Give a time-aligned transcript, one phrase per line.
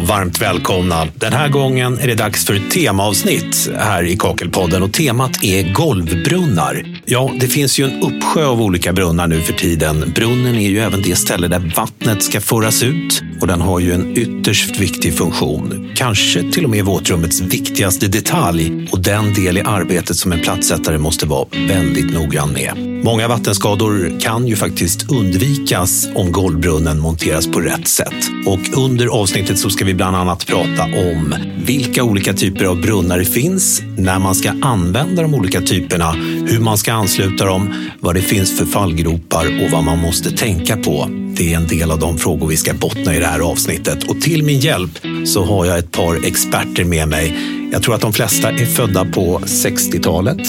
[0.00, 1.06] och varmt välkomna.
[1.14, 5.72] Den här gången är det dags för ett temaavsnitt här i Kakelpodden och temat är
[5.72, 7.00] golvbrunnar.
[7.04, 10.12] Ja, det finns ju en uppsjö av olika brunnar nu för tiden.
[10.14, 13.92] Brunnen är ju även det ställe där vattnet ska föras ut och den har ju
[13.92, 15.90] en ytterst viktig funktion.
[15.96, 20.98] Kanske till och med våtrummets viktigaste detalj och den del i arbetet som en plattsättare
[20.98, 22.90] måste vara väldigt noggrann med.
[23.04, 28.30] Många vattenskador kan ju faktiskt undvikas om golvbrunnen monteras på rätt sätt.
[28.46, 31.34] Och under avsnittet så ska vi bland annat prata om
[31.66, 36.14] vilka olika typer av brunnar det finns, när man ska använda de olika typerna,
[36.50, 40.76] hur man ska ansluta dem, vad det finns för fallgropar och vad man måste tänka
[40.76, 41.08] på.
[41.36, 44.04] Det är en del av de frågor vi ska bottna i det här avsnittet.
[44.10, 47.36] Och till min hjälp så har jag ett par experter med mig.
[47.72, 50.40] Jag tror att de flesta är födda på 60-talet,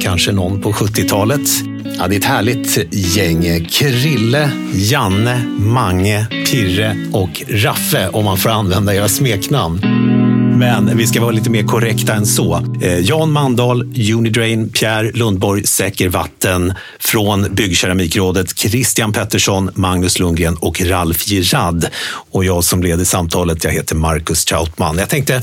[0.00, 1.48] kanske någon på 70-talet.
[1.98, 3.64] Ja, det är ett härligt gäng.
[3.64, 9.80] Krille, Janne, Mange, Pirre och Raffe, om man får använda era smeknamn.
[10.58, 12.62] Men vi ska vara lite mer korrekta än så.
[12.82, 20.80] Eh, Jan Mandahl, Unidrain, Pierre Lundborg, Säker Vatten från Byggkeramikrådet, Christian Pettersson, Magnus Lundgren och
[20.80, 21.84] Ralf Girard.
[22.30, 24.98] Och jag som leder samtalet, jag heter Marcus Trautman.
[24.98, 25.42] Jag tänkte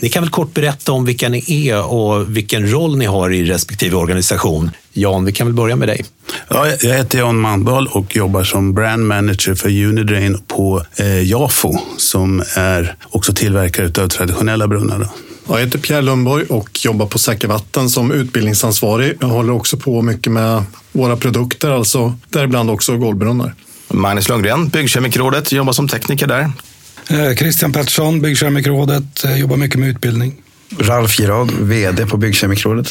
[0.00, 3.44] ni kan väl kort berätta om vilka ni är och vilken roll ni har i
[3.44, 4.70] respektive organisation.
[4.92, 6.04] Jan, vi kan väl börja med dig.
[6.48, 11.78] Ja, jag heter Jan Mandahl och jobbar som brand manager för Unidrain på eh, Jafo
[11.96, 15.08] som är också tillverkare av traditionella brunnar.
[15.48, 19.16] Jag heter Pierre Lundborg och jobbar på Säker Vatten som utbildningsansvarig.
[19.20, 23.54] Jag håller också på mycket med våra produkter, alltså däribland också golvbrunnar.
[23.88, 26.50] Magnus Lundgren, Byggkemikrådet, jobbar som tekniker där.
[27.10, 30.34] Eh, Christian Pettersson, Byggkemikrådet, eh, jobbar mycket med utbildning.
[30.78, 32.90] Ralf Girard, VD på Byggkemikrådet.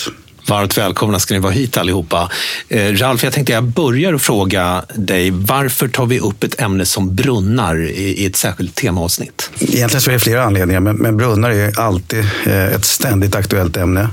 [0.49, 2.31] Varmt välkomna ska ni vara hit allihopa.
[2.69, 6.85] Eh, Ralf, jag tänkte jag börjar och fråga dig, varför tar vi upp ett ämne
[6.85, 9.51] som brunnar i, i ett särskilt temaavsnitt?
[9.59, 13.77] Egentligen så är det flera anledningar, men, men brunnar är alltid eh, ett ständigt aktuellt
[13.77, 14.09] ämne.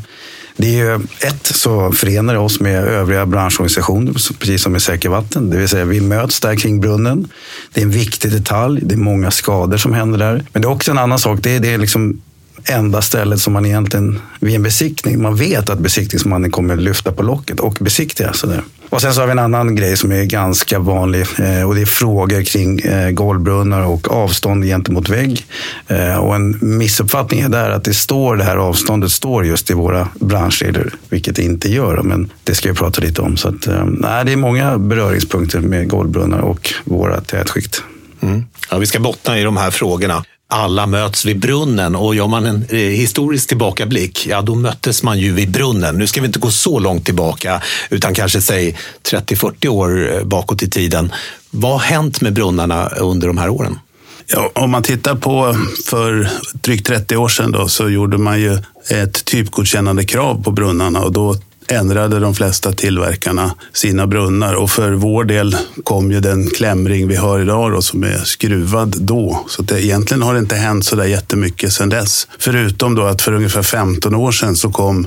[0.57, 5.09] Det är ju ett, så förenar det oss med övriga branschorganisationer, precis som med Säker
[5.09, 5.51] Vatten.
[5.51, 7.29] Det vill säga, vi möts där kring brunnen.
[7.73, 8.81] Det är en viktig detalj.
[8.85, 10.45] Det är många skador som händer där.
[10.53, 11.39] Men det är också en annan sak.
[11.43, 12.21] Det är, det är liksom
[12.69, 17.23] enda stället som man egentligen vid en besiktning, man vet att besiktningsmannen kommer lyfta på
[17.23, 18.33] locket och besiktiga.
[18.33, 18.63] Sådär.
[18.91, 21.81] Och sen så har vi en annan grej som är ganska vanlig eh, och det
[21.81, 25.47] är frågor kring eh, golvbrunnar och avstånd gentemot vägg.
[25.87, 29.75] Eh, och en missuppfattning är där att det står det här avståndet står just i
[29.75, 32.03] våra branschregler, vilket det inte gör.
[32.03, 33.37] Men det ska vi prata lite om.
[33.37, 37.83] Så att, nej, det är många beröringspunkter med golvbrunnar och våra tätskikt.
[38.21, 38.45] Mm.
[38.71, 42.47] Ja, vi ska bottna i de här frågorna alla möts vid brunnen och gör man
[42.47, 45.99] en eh, historisk tillbakablick, ja då möttes man ju vid brunnen.
[45.99, 50.63] Nu ska vi inte gå så långt tillbaka, utan kanske säg 30-40 år eh, bakåt
[50.63, 51.13] i tiden.
[51.51, 53.79] Vad har hänt med brunnarna under de här åren?
[54.27, 58.59] Ja, om man tittar på för drygt 30 år sedan då, så gjorde man ju
[58.91, 61.37] ett typgodkännande krav på brunnarna och då
[61.69, 67.17] ändrade de flesta tillverkarna sina brunnar och för vår del kom ju den klämring vi
[67.17, 69.45] har idag då, som är skruvad då.
[69.49, 72.29] Så det, egentligen har det inte hänt så där jättemycket sedan dess.
[72.39, 75.07] Förutom då att för ungefär 15 år sedan så kom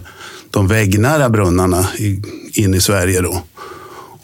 [0.52, 1.88] de väggnära brunnarna
[2.54, 3.22] in i Sverige.
[3.22, 3.44] Då.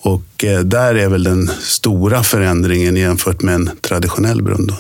[0.02, 4.68] Och eh, där är väl den stora förändringen jämfört med en traditionell brunn.
[4.68, 4.76] Då.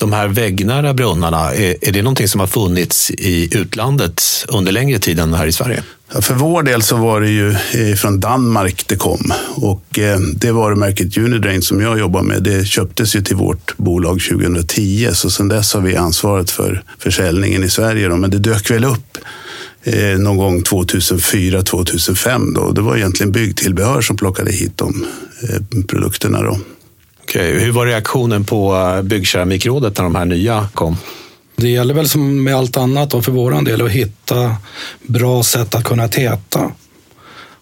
[0.00, 4.98] De här väggnära brunnarna, är, är det någonting som har funnits i utlandet under längre
[4.98, 5.82] tid än här i Sverige?
[6.20, 10.52] För vår del så var det ju eh, från Danmark det kom och eh, det
[10.52, 15.48] varumärket Unidrain som jag jobbar med, det köptes ju till vårt bolag 2010 så sedan
[15.48, 18.08] dess har vi ansvaret för försäljningen i Sverige.
[18.08, 18.16] Då.
[18.16, 19.18] Men det dök väl upp
[19.82, 22.72] eh, någon gång 2004, 2005 då.
[22.72, 25.06] Det var egentligen byggtillbehör som plockade hit de
[25.88, 26.42] produkterna.
[26.42, 26.58] Då.
[27.30, 30.96] Okej, hur var reaktionen på eh, Byggkeramikrådet när de här nya kom?
[31.56, 34.56] Det gäller väl som med allt annat då för vår del att hitta
[35.02, 36.72] bra sätt att kunna täta.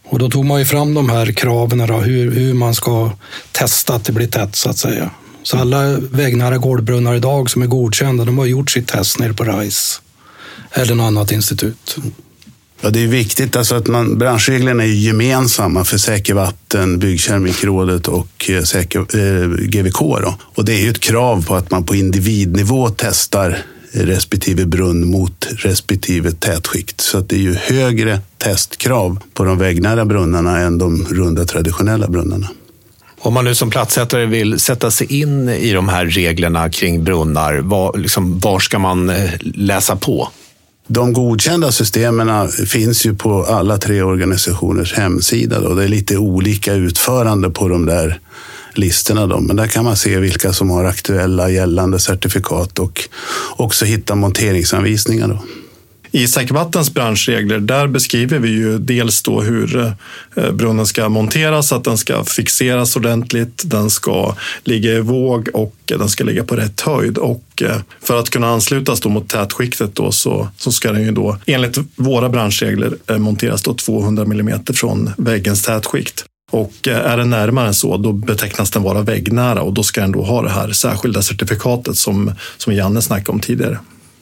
[0.05, 3.11] Och då tog man ju fram de här kraven, då, hur, hur man ska
[3.53, 5.11] testa att det blir tätt så att säga.
[5.43, 9.45] Så alla vägnära golvbrunnar idag som är godkända, de har gjort sitt test nere på
[9.45, 10.01] RISE
[10.73, 11.97] eller något annat institut.
[12.81, 18.51] Ja, det är viktigt alltså att man, branschreglerna är gemensamma för Säker Vatten, Byggkeramikrådet och
[18.51, 19.99] eh, säker, eh, GVK.
[19.99, 20.35] Då.
[20.55, 23.59] Och det är ju ett krav på att man på individnivå testar
[23.93, 27.01] respektive brunn mot respektive tätskikt.
[27.01, 32.09] Så att det är ju högre testkrav på de väggnära brunnarna än de runda traditionella
[32.09, 32.49] brunnarna.
[33.21, 37.59] Om man nu som platssättare vill sätta sig in i de här reglerna kring brunnar,
[37.59, 40.29] var, liksom, var ska man eh, läsa på?
[40.91, 45.61] De godkända systemen finns ju på alla tre organisationers hemsida.
[45.61, 45.75] Då.
[45.75, 48.19] Det är lite olika utförande på de där
[48.75, 49.27] listorna.
[49.27, 49.41] Då.
[49.41, 53.09] Men där kan man se vilka som har aktuella gällande certifikat och
[53.57, 55.29] också hitta monteringsanvisningar.
[55.29, 55.39] Då.
[56.11, 59.95] I Säkervattens branschregler, där beskriver vi ju dels då hur
[60.35, 64.35] eh, brunnen ska monteras, att den ska fixeras ordentligt, den ska
[64.65, 67.19] ligga i våg och den ska ligga på rätt höjd.
[67.19, 71.11] Och eh, för att kunna anslutas då mot tätskiktet då så, så ska den ju
[71.11, 76.25] då enligt våra branschregler eh, monteras då 200 mm från väggens tätskikt.
[76.51, 80.13] Och är den närmare än så, då betecknas den vara väggnära och då ska den
[80.13, 83.79] då ha det här särskilda certifikatet som, som Janne snackade om tidigare.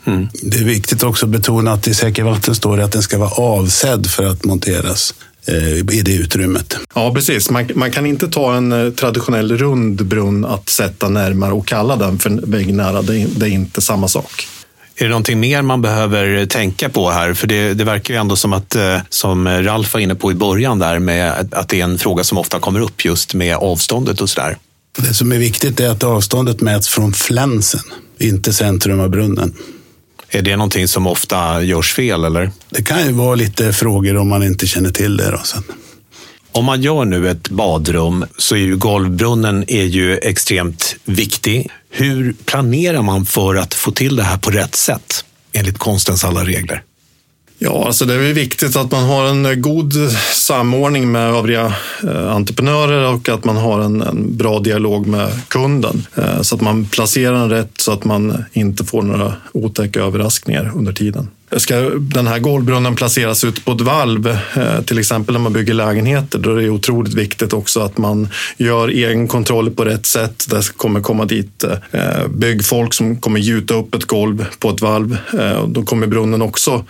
[0.06, 0.28] Mm.
[0.42, 3.18] Det är viktigt också att betona att i säker vatten står det att den ska
[3.18, 5.14] vara avsedd för att monteras
[5.46, 6.76] eh, i det utrymmet.
[6.94, 7.50] Ja, precis.
[7.50, 11.96] Man, man, kan inte ta en eh, traditionell rund brunn att sätta närmare och kalla
[11.96, 13.02] den för väggnära.
[13.02, 14.48] Det, det är inte samma sak.
[14.98, 17.34] Är det någonting mer man behöver tänka på här?
[17.34, 20.34] För det, det, verkar ju ändå som att, eh, som Ralf var inne på i
[20.34, 24.20] början där, med att det är en fråga som ofta kommer upp just med avståndet
[24.20, 24.56] och sådär.
[24.98, 27.80] Det som är viktigt är att avståndet mäts från flänsen,
[28.18, 29.54] inte centrum av brunnen.
[30.36, 32.24] Är det någonting som ofta görs fel?
[32.24, 32.50] Eller?
[32.70, 35.30] Det kan ju vara lite frågor om man inte känner till det.
[35.30, 35.62] Då, sen.
[36.52, 41.70] Om man gör nu ett badrum så är ju golvbrunnen är ju extremt viktig.
[41.90, 46.44] Hur planerar man för att få till det här på rätt sätt enligt konstens alla
[46.44, 46.82] regler?
[47.58, 49.92] Ja, alltså det är viktigt att man har en eh, god
[50.34, 56.06] samordning med övriga eh, entreprenörer och att man har en, en, bra dialog med kunden
[56.14, 60.72] eh, så att man placerar den rätt så att man inte får några otäcka överraskningar
[60.74, 61.28] under tiden.
[61.56, 65.74] Ska den här golvbrunnen placeras ut på ett valv, eh, till exempel när man bygger
[65.74, 70.46] lägenheter, då är det otroligt viktigt också att man gör egenkontroller på rätt sätt.
[70.50, 75.18] Det kommer komma dit eh, byggfolk som kommer gjuta upp ett golv på ett valv.
[75.38, 76.84] Eh, då kommer brunnen också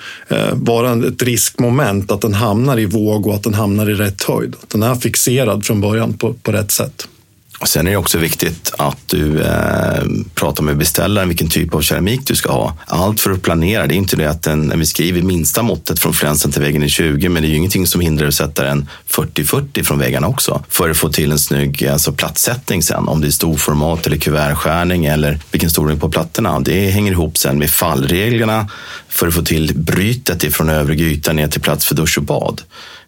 [0.53, 4.57] vara ett riskmoment att den hamnar i våg och att den hamnar i rätt höjd.
[4.63, 7.09] Att den är fixerad från början på, på rätt sätt.
[7.59, 10.05] Och sen är det också viktigt att du eh,
[10.35, 12.77] pratar med beställaren vilken typ av keramik du ska ha.
[12.87, 13.87] Allt för att planera.
[13.87, 16.83] Det är inte det att den, när vi skriver minsta måttet från flänsen till väggen
[16.83, 20.27] är 20, men det är ju ingenting som hindrar att sätta den 40-40 från väggarna
[20.27, 20.65] också.
[20.69, 23.09] För att få till en snygg alltså, plattsättning sen.
[23.09, 26.61] Om det är storformat eller kuvertskärning eller vilken storlek på plattorna.
[26.61, 28.69] Det hänger ihop sen med fallreglerna
[29.09, 32.63] för att få till brytet ifrån övre yta ner till plats för dusch och bad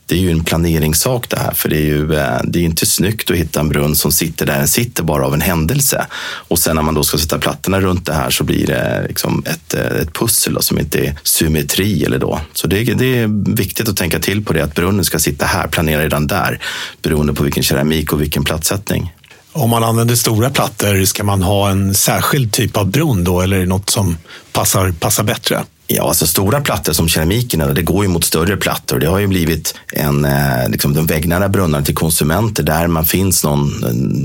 [0.08, 2.86] det är ju en planeringssak det här, för det är ju eh, det är inte
[2.86, 6.06] snyggt att hitta en brunn som sitter där den sitter bara av en händelse.
[6.48, 9.44] Och sen när man då ska sätta plattorna runt det här så blir det liksom
[9.46, 12.04] ett, eh, ett pussel då, som inte är symmetri.
[12.04, 12.40] Eller då.
[12.52, 15.68] Så det, det är viktigt att tänka till på det, att brunnen ska sitta här,
[15.68, 16.60] planera redan där,
[17.02, 19.14] beroende på vilken keramik och vilken plattsättning.
[19.52, 23.56] Om man använder stora plattor, ska man ha en särskild typ av brunn då, eller
[23.56, 24.16] är det något som
[24.52, 25.64] passar, passar bättre?
[25.90, 28.98] Ja, alltså stora plattor som keramikerna, det går ju mot större plattor.
[28.98, 33.44] Det har ju blivit en, eh, liksom de väggnära brunnarna till konsumenter där man finns
[33.44, 33.70] någon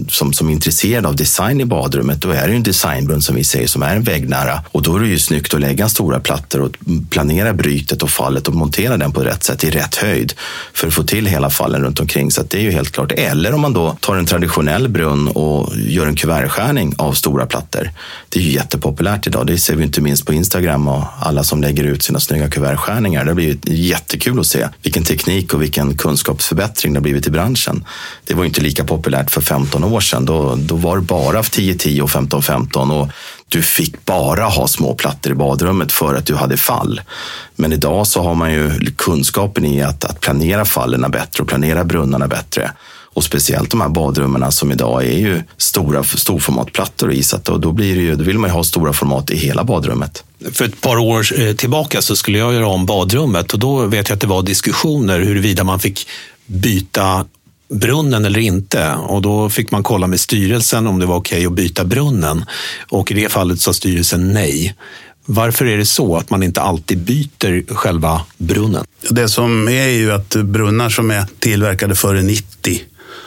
[0.10, 2.22] som, som är intresserad av design i badrummet.
[2.22, 4.64] Då är det ju en designbrunn som vi säger som är en väggnära.
[4.72, 6.76] Och då är det ju snyggt att lägga stora plattor och
[7.10, 10.34] planera brytet och fallet och montera den på rätt sätt i rätt höjd
[10.74, 12.32] för att få till hela fallen runt omkring.
[12.32, 13.12] Så det är ju helt klart.
[13.12, 17.92] Eller om man då tar en traditionell brunn och gör en kuvertskärning av stora plattor.
[18.30, 19.48] Det är ju jättepopulärt idag.
[19.48, 22.50] Det ser vi inte minst på Instagram och alla som som lägger ut sina snygga
[22.50, 23.24] kuvertskärningar.
[23.24, 27.30] Det har blivit jättekul att se vilken teknik och vilken kunskapsförbättring det har blivit i
[27.30, 27.86] branschen.
[28.26, 30.26] Det var inte lika populärt för 15 år sedan.
[30.26, 33.10] Då, då var det bara 10-10 och 15-15 och
[33.48, 37.02] du fick bara ha små plattor i badrummet för att du hade fall.
[37.56, 41.84] Men idag så har man ju kunskapen i att, att planera fallen bättre och planera
[41.84, 42.72] brunnarna bättre.
[43.14, 47.72] Och speciellt de här badrummen som idag är ju stora storformatplattor i så då, då,
[47.72, 50.24] blir det ju, då vill man ju ha stora format i hela badrummet.
[50.52, 54.10] För ett par år eh, tillbaka så skulle jag göra om badrummet och då vet
[54.10, 56.08] jag att det var diskussioner huruvida man fick
[56.46, 57.26] byta
[57.74, 58.94] brunnen eller inte.
[58.94, 62.46] Och då fick man kolla med styrelsen om det var okej okay att byta brunnen.
[62.90, 64.76] Och i det fallet sa styrelsen nej.
[65.26, 68.86] Varför är det så att man inte alltid byter själva brunnen?
[69.10, 72.82] Det som är ju att brunnar som är tillverkade före 90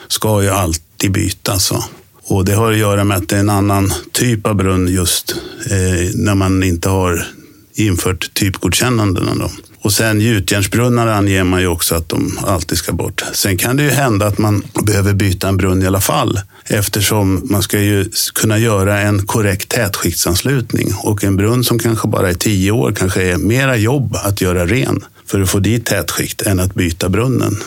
[0.07, 1.71] ska ju alltid bytas.
[1.71, 1.83] Alltså.
[2.23, 5.35] Och det har att göra med att det är en annan typ av brunn just
[5.65, 7.27] eh, när man inte har
[7.73, 9.35] infört typgodkännandena.
[9.35, 9.51] Då.
[9.81, 13.23] Och sen gjutjärnsbrunnar anger man ju också att de alltid ska bort.
[13.33, 17.47] Sen kan det ju hända att man behöver byta en brunn i alla fall eftersom
[17.49, 22.33] man ska ju kunna göra en korrekt tätskiktsanslutning och en brunn som kanske bara är
[22.33, 26.59] tio år kanske är mera jobb att göra ren för att få dit tätskikt än
[26.59, 27.57] att byta brunnen.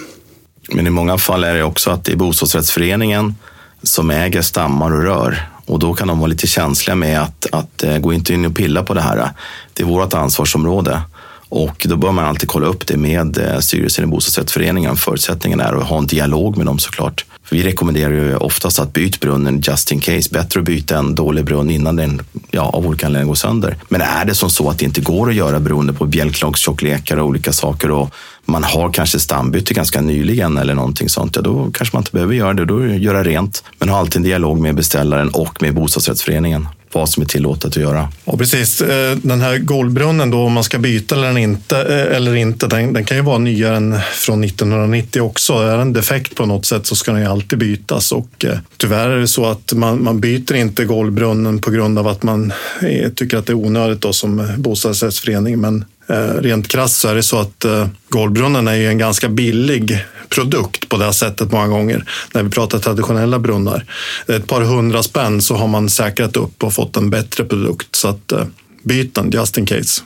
[0.72, 3.34] Men i många fall är det också att det är bostadsrättsföreningen
[3.82, 5.48] som äger stammar och rör.
[5.66, 8.56] Och då kan de vara lite känsliga med att, att eh, gå inte in och
[8.56, 9.30] pilla på det här.
[9.74, 11.02] Det är vårt ansvarsområde.
[11.48, 14.96] Och då bör man alltid kolla upp det med eh, styrelsen i bostadsrättsföreningen.
[14.96, 17.24] Förutsättningen är att ha en dialog med dem såklart.
[17.50, 20.28] Vi rekommenderar ju oftast att byta brunnen just in case.
[20.32, 23.76] Bättre att byta en dålig brunn innan den ja, av olika anledningar går sönder.
[23.88, 27.26] Men är det som så att det inte går att göra beroende på bjälklagstjocklekar och
[27.26, 28.14] olika saker och
[28.44, 32.34] man har kanske stambyte ganska nyligen eller någonting sånt, ja då kanske man inte behöver
[32.34, 32.64] göra det.
[32.64, 33.64] Då göra rent.
[33.78, 37.76] Men ha alltid en dialog med beställaren och med bostadsrättsföreningen vad som är tillåtet att
[37.76, 38.08] göra.
[38.24, 38.80] Ja, precis.
[38.80, 42.92] Eh, den här golvbrunnen, då, om man ska byta eller inte, eh, eller inte den,
[42.92, 45.52] den, kan ju vara nyare än från 1990 också.
[45.52, 48.12] Är den defekt på något sätt så ska den ju alltid bytas.
[48.12, 52.08] Och, eh, tyvärr är det så att man, man byter inte golvbrunnen på grund av
[52.08, 55.60] att man eh, tycker att det är onödigt då, som bostadsrättsförening.
[55.60, 59.28] Men Eh, rent krasst så är det så att eh, golvbrunnen är ju en ganska
[59.28, 62.04] billig produkt på det sättet många gånger.
[62.32, 63.84] När vi pratar traditionella brunnar.
[64.26, 67.96] Ett par hundra spänn så har man säkrat upp och fått en bättre produkt.
[67.96, 68.44] Så att eh,
[68.82, 70.02] byt den just in case.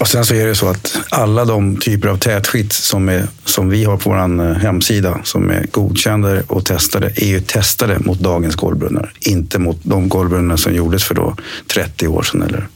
[0.00, 3.68] Och sen så är det så att alla de typer av tätskikt som, är, som
[3.68, 8.56] vi har på vår hemsida som är godkända och testade är ju testade mot dagens
[8.56, 9.12] golvbrunnar.
[9.20, 11.36] Inte mot de golvbrunnar som gjordes för då
[11.66, 12.66] 30 år sedan eller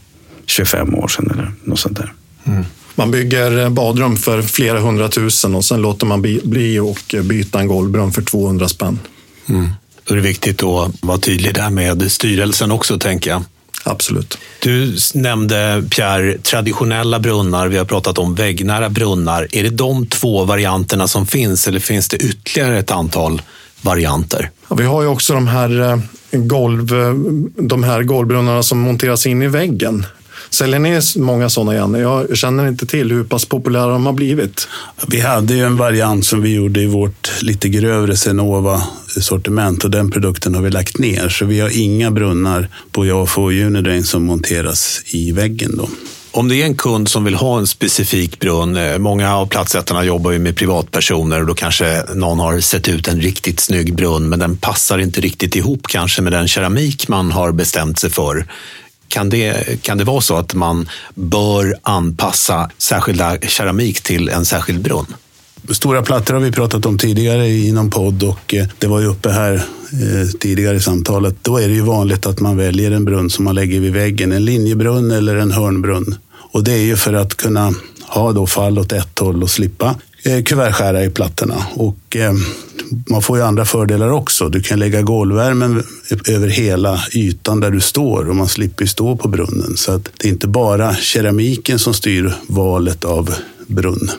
[0.47, 2.13] 25 år sedan eller något sånt där.
[2.51, 2.65] Mm.
[2.95, 8.13] Man bygger badrum för flera hundratusen och sen låter man bli och byta en golvbrunn
[8.13, 8.99] för 200 spänn.
[9.49, 9.71] Mm.
[10.05, 13.43] Då är det viktigt att vara tydlig där med styrelsen också, tänker jag.
[13.85, 14.39] Absolut.
[14.63, 17.69] Du nämnde, Pierre, traditionella brunnar.
[17.69, 19.49] Vi har pratat om väggnära brunnar.
[19.53, 23.43] Är det de två varianterna som finns eller finns det ytterligare ett antal
[23.81, 24.51] varianter?
[24.69, 25.99] Ja, vi har ju också de här, eh,
[26.33, 27.15] golv, eh,
[27.57, 30.07] de här golvbrunnarna som monteras in i väggen.
[30.51, 31.95] Säljer ni många sådana igen?
[31.95, 34.69] Jag känner inte till hur pass populära de har blivit.
[35.09, 40.11] Vi hade ju en variant som vi gjorde i vårt lite grövre Senova-sortiment och den
[40.11, 41.29] produkten har vi lagt ner.
[41.29, 45.77] Så vi har inga brunnar på Jafo och Unidrain som monteras i väggen.
[45.77, 45.89] Då.
[46.33, 50.05] Om det är en kund som vill ha en specifik brunn, eh, många av platsättarna
[50.05, 54.29] jobbar ju med privatpersoner och då kanske någon har sett ut en riktigt snygg brunn
[54.29, 58.47] men den passar inte riktigt ihop kanske med den keramik man har bestämt sig för.
[59.11, 64.83] Kan det, kan det vara så att man bör anpassa särskilda keramik till en särskild
[64.83, 65.07] brunn?
[65.71, 69.07] Stora plattor har vi pratat om tidigare i någon podd och eh, det var ju
[69.07, 71.37] uppe här eh, tidigare i samtalet.
[71.43, 74.33] Då är det ju vanligt att man väljer en brunn som man lägger vid väggen,
[74.33, 76.15] en linjebrunn eller en hörnbrunn.
[76.53, 77.75] Och det är ju för att kunna
[78.07, 81.67] ha då fall åt ett håll och slippa eh, kuvertskära i plattorna.
[81.75, 82.33] Och eh,
[83.11, 84.49] man får ju andra fördelar också.
[84.49, 85.83] Du kan lägga golvvärmen
[86.29, 89.77] över hela ytan där du står och man slipper stå på brunnen.
[89.77, 93.35] Så att det är inte bara keramiken som styr valet av
[93.67, 94.11] brunn.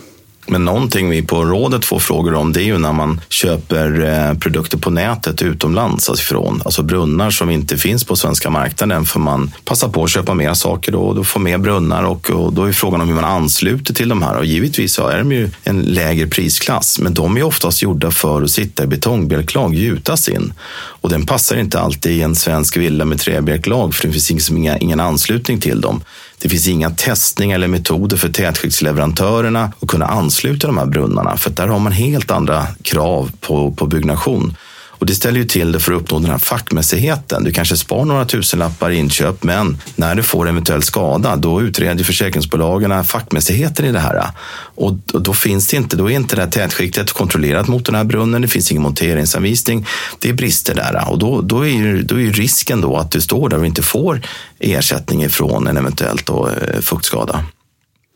[0.47, 4.37] Men någonting vi på rådet får frågor om det är ju när man köper eh,
[4.37, 6.61] produkter på nätet utomlands alltså ifrån.
[6.65, 10.53] Alltså brunnar som inte finns på svenska marknaden för man passar på att köpa mer
[10.53, 13.23] saker då och då får mer brunnar och, och då är frågan om hur man
[13.23, 14.37] ansluter till de här.
[14.37, 18.41] Och givetvis så är de ju en lägre prisklass men de är oftast gjorda för
[18.41, 20.53] att sitta i betongbjälklag, gjutas in.
[20.73, 24.57] Och den passar inte alltid i en svensk villa med träbjälklag för det finns liksom
[24.57, 26.03] inga, ingen anslutning till dem.
[26.41, 31.37] Det finns inga testningar eller metoder för tätskiktsleverantörerna att kunna ansluta de här brunnarna.
[31.37, 34.55] För där har man helt andra krav på, på byggnation.
[35.01, 37.43] Och det ställer ju till det för att uppnå den här fackmässigheten.
[37.43, 42.03] Du kanske spar några tusenlappar i inköp, men när du får eventuell skada, då utreder
[42.03, 44.27] försäkringsbolagen fackmässigheten i det här.
[44.75, 48.03] Och då finns det inte, då är inte det här tätskiktet kontrollerat mot den här
[48.03, 48.41] brunnen.
[48.41, 49.85] Det finns ingen monteringsanvisning.
[50.19, 53.49] Det är brister där och då, då, är, då är risken då att du står
[53.49, 54.21] där och inte får
[54.59, 57.45] ersättning ifrån en eventuellt då, eh, fuktskada.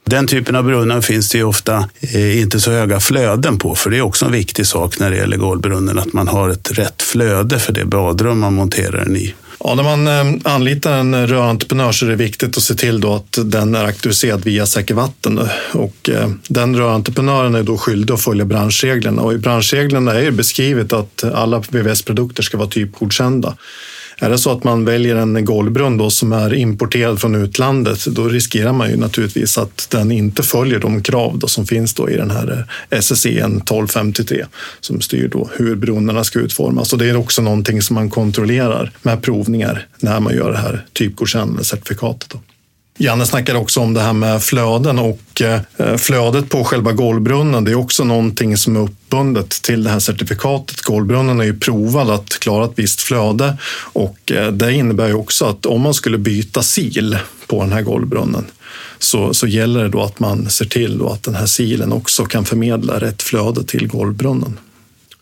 [0.05, 3.89] Den typen av brunnar finns det ju ofta eh, inte så höga flöden på, för
[3.89, 7.01] det är också en viktig sak när det gäller golvbrunnen, att man har ett rätt
[7.01, 9.33] flöde för det badrum man monterar den i.
[9.59, 13.15] Ja, när man eh, anlitar en rörentreprenör så är det viktigt att se till då
[13.15, 15.39] att den är auktoriserad via Säker Vatten.
[15.73, 20.31] Och eh, den rörentreprenören är då skyldig att följa branschreglerna och i branschreglerna är det
[20.31, 23.55] beskrivet att alla VVS-produkter ska vara typgodkända.
[24.17, 28.27] Är det så att man väljer en golvbrunn då som är importerad från utlandet, då
[28.27, 32.17] riskerar man ju naturligtvis att den inte följer de krav då som finns då i
[32.17, 34.45] den här eh, SSE 1253
[34.79, 36.93] som styr då hur brunnarna ska utformas.
[36.93, 40.85] Och det är också någonting som man kontrollerar med provningar när man gör det här
[40.93, 42.29] typgodkännande certifikatet.
[42.29, 42.39] Då.
[42.97, 47.63] Janne snackade också om det här med flöden och eh, flödet på själva golvbrunnen.
[47.63, 50.81] Det är också någonting som är uppbundet till det här certifikatet.
[50.81, 53.57] Golvbrunnen är ju provad att klara ett visst flöde
[53.93, 57.09] och eh, det innebär ju också att om man skulle byta sil
[57.47, 58.45] på den här golvbrunnen
[58.99, 62.45] så, så gäller det då att man ser till att den här silen också kan
[62.45, 64.59] förmedla rätt flöde till golvbrunnen.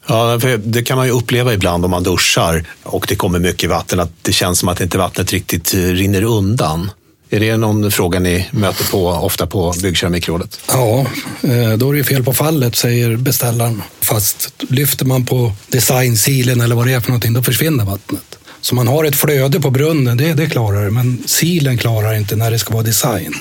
[0.07, 3.99] Ja, det kan man ju uppleva ibland om man duschar och det kommer mycket vatten,
[3.99, 6.89] att det känns som att inte vattnet riktigt eh, rinner undan.
[7.33, 10.59] Är det någon fråga ni möter på ofta på Byggkeramikrådet?
[10.67, 10.99] Ja,
[11.41, 13.81] eh, då är det fel på fallet, säger beställaren.
[14.01, 18.37] Fast lyfter man på designsilen eller vad det är för någonting, då försvinner vattnet.
[18.61, 22.35] Så man har ett flöde på brunnen, det, det klarar det, men silen klarar inte
[22.35, 23.33] när det ska vara design.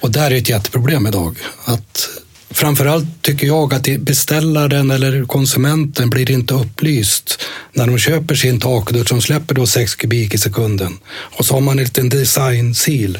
[0.00, 1.36] Och där är ett jätteproblem idag.
[1.64, 2.08] Att
[2.50, 7.40] Framförallt tycker jag att beställaren eller konsumenten blir inte upplyst
[7.72, 10.98] när de köper sin takdusch som släpper då 6 kubik i sekunden.
[11.08, 13.18] Och så har man en liten design-sil.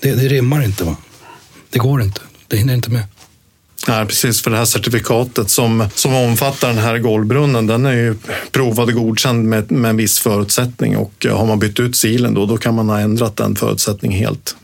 [0.00, 0.84] Det, det rimmar inte.
[0.84, 0.96] Va?
[1.70, 2.20] Det går inte.
[2.48, 3.02] Det hinner inte med.
[3.88, 4.42] Nej, precis.
[4.42, 8.16] För det här certifikatet som, som omfattar den här golvbrunnen, den är ju
[8.52, 12.46] provad och godkänd med, med en viss förutsättning och har man bytt ut silen då,
[12.46, 14.56] då kan man ha ändrat den förutsättningen helt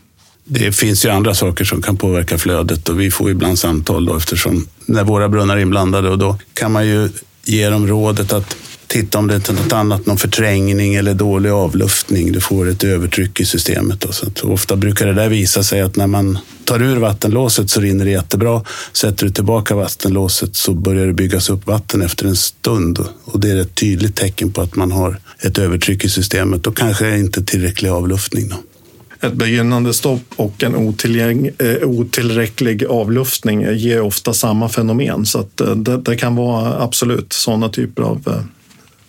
[0.53, 4.17] det finns ju andra saker som kan påverka flödet och vi får ibland samtal då
[4.17, 7.09] eftersom när våra brunnar är inblandade och då kan man ju
[7.45, 8.55] ge dem rådet att
[8.87, 12.31] titta om det är något annat, någon förträngning eller dålig avluftning.
[12.31, 13.99] Du får ett övertryck i systemet.
[14.01, 14.11] Då.
[14.11, 18.05] Så ofta brukar det där visa sig att när man tar ur vattenlåset så rinner
[18.05, 18.63] det jättebra.
[18.93, 22.99] Sätter du tillbaka vattenlåset så börjar det byggas upp vatten efter en stund.
[23.25, 26.77] Och det är ett tydligt tecken på att man har ett övertryck i systemet och
[26.77, 28.49] kanske inte tillräcklig avluftning.
[28.49, 28.55] Då
[29.21, 35.25] ett begynnande stopp och en eh, otillräcklig avluftning ger ofta samma fenomen.
[35.25, 38.43] Så att eh, det, det kan vara absolut sådana typer av eh,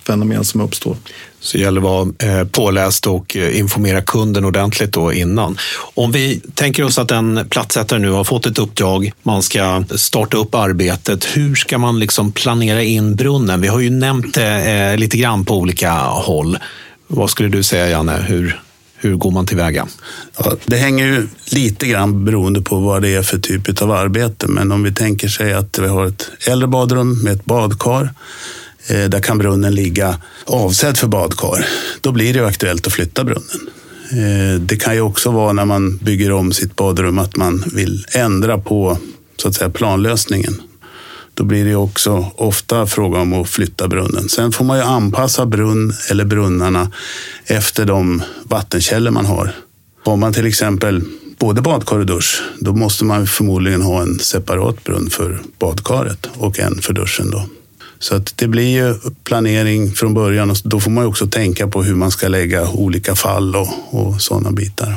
[0.07, 0.97] fenomen som uppstår.
[1.41, 5.59] Så det gäller att vara eh, påläst och eh, informera kunden ordentligt då innan.
[5.95, 10.37] Om vi tänker oss att en plattsättare nu har fått ett uppdrag, man ska starta
[10.37, 11.25] upp arbetet.
[11.25, 13.61] Hur ska man liksom planera in brunnen?
[13.61, 16.59] Vi har ju nämnt det lite grann på olika håll.
[17.07, 18.25] Vad skulle du säga, Janne?
[18.29, 18.61] Hur,
[19.03, 19.89] hur går man tillväga?
[20.39, 24.47] Ja, det hänger ju lite grann beroende på vad det är för typ av arbete.
[24.49, 28.15] Men om vi tänker sig att vi har ett äldre badrum med ett badkar.
[28.87, 30.17] Eh, där kan brunnen ligga
[30.47, 31.67] avsedd för badkar.
[32.01, 33.69] Då blir det aktuellt att flytta brunnen.
[34.11, 38.07] Eh, det kan ju också vara när man bygger om sitt badrum att man vill
[38.13, 38.99] ändra på
[39.37, 40.63] så att säga, planlösningen.
[41.35, 44.29] Då blir det också ofta fråga om att flytta brunnen.
[44.29, 46.91] Sen får man ju anpassa brunn eller brunnarna
[47.47, 49.55] efter de vattenkällor man har.
[50.05, 51.03] Har man till exempel
[51.39, 56.59] både badkar och dusch, då måste man förmodligen ha en separat brunn för badkaret och
[56.59, 57.31] en för duschen.
[57.31, 57.45] Då.
[57.99, 61.83] Så att det blir ju planering från början och då får man också tänka på
[61.83, 64.97] hur man ska lägga olika fall och, och sådana bitar.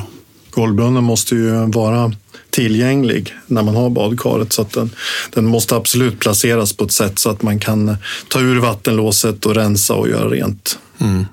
[0.50, 2.12] Golvbrunnen måste ju vara
[2.56, 4.90] tillgänglig när man har badkaret så att den,
[5.34, 7.96] den måste absolut placeras på ett sätt så att man kan
[8.28, 10.78] ta ur vattenlåset och rensa och göra rent.
[11.00, 11.26] Mm.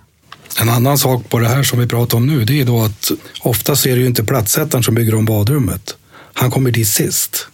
[0.62, 3.12] En annan sak på det här som vi pratar om nu, det är då att
[3.42, 5.96] oftast är det ju inte plattsättaren som bygger om badrummet.
[6.34, 7.48] Han kommer dit sist.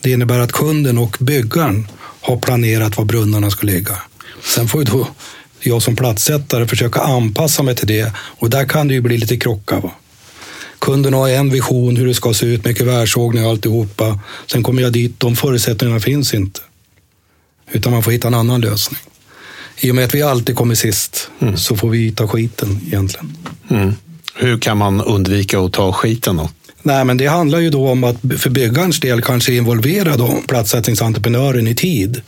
[0.00, 1.88] Det innebär att kunden och byggaren
[2.20, 3.96] har planerat var brunnarna ska ligga.
[4.42, 5.08] Sen får ju då
[5.60, 9.36] jag som plattsättare försöka anpassa mig till det och där kan det ju bli lite
[9.36, 9.80] krockar.
[9.80, 9.90] Va?
[10.84, 14.18] Kunden har en vision hur det ska se ut med kuvertsågning och alltihopa.
[14.46, 16.60] Sen kommer jag dit, de förutsättningarna finns inte.
[17.72, 19.00] Utan man får hitta en annan lösning.
[19.80, 21.56] I och med att vi alltid kommer sist mm.
[21.56, 23.36] så får vi ta skiten egentligen.
[23.70, 23.92] Mm.
[24.34, 26.50] Hur kan man undvika att ta skiten då?
[26.82, 31.68] Nej, men det handlar ju då om att för byggarens del kanske involvera då platssättningsentreprenören
[31.68, 32.22] i tid.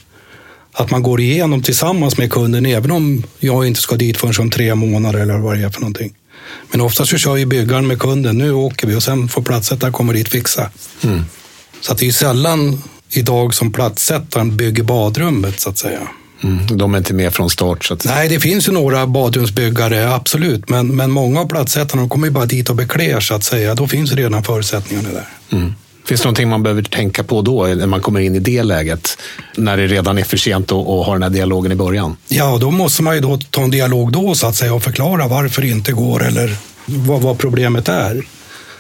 [0.72, 4.50] Att man går igenom tillsammans med kunden, även om jag inte ska dit förrän om
[4.50, 6.14] tre månader eller vad det är för någonting.
[6.70, 9.92] Men oftast så kör ju byggaren med kunden, nu åker vi och sen får platssättaren
[9.92, 10.70] komma dit och fixa.
[11.02, 11.24] Mm.
[11.80, 16.00] Så att det är sällan idag som platssättaren bygger badrummet så att säga.
[16.42, 17.84] Mm, de är inte med från start?
[17.84, 18.04] Så att...
[18.04, 20.68] Nej, det finns ju några badrumsbyggare, absolut.
[20.68, 23.74] Men, men många av platssättarna kommer ju bara dit och beklär så att säga.
[23.74, 25.28] Då finns redan förutsättningarna där.
[25.50, 25.74] Mm.
[26.06, 29.18] Finns det någonting man behöver tänka på då, när man kommer in i det läget?
[29.56, 32.16] När det redan är för sent att ha den här dialogen i början?
[32.28, 35.28] Ja, då måste man ju då ta en dialog då så att säga och förklara
[35.28, 38.22] varför det inte går eller vad, vad problemet är.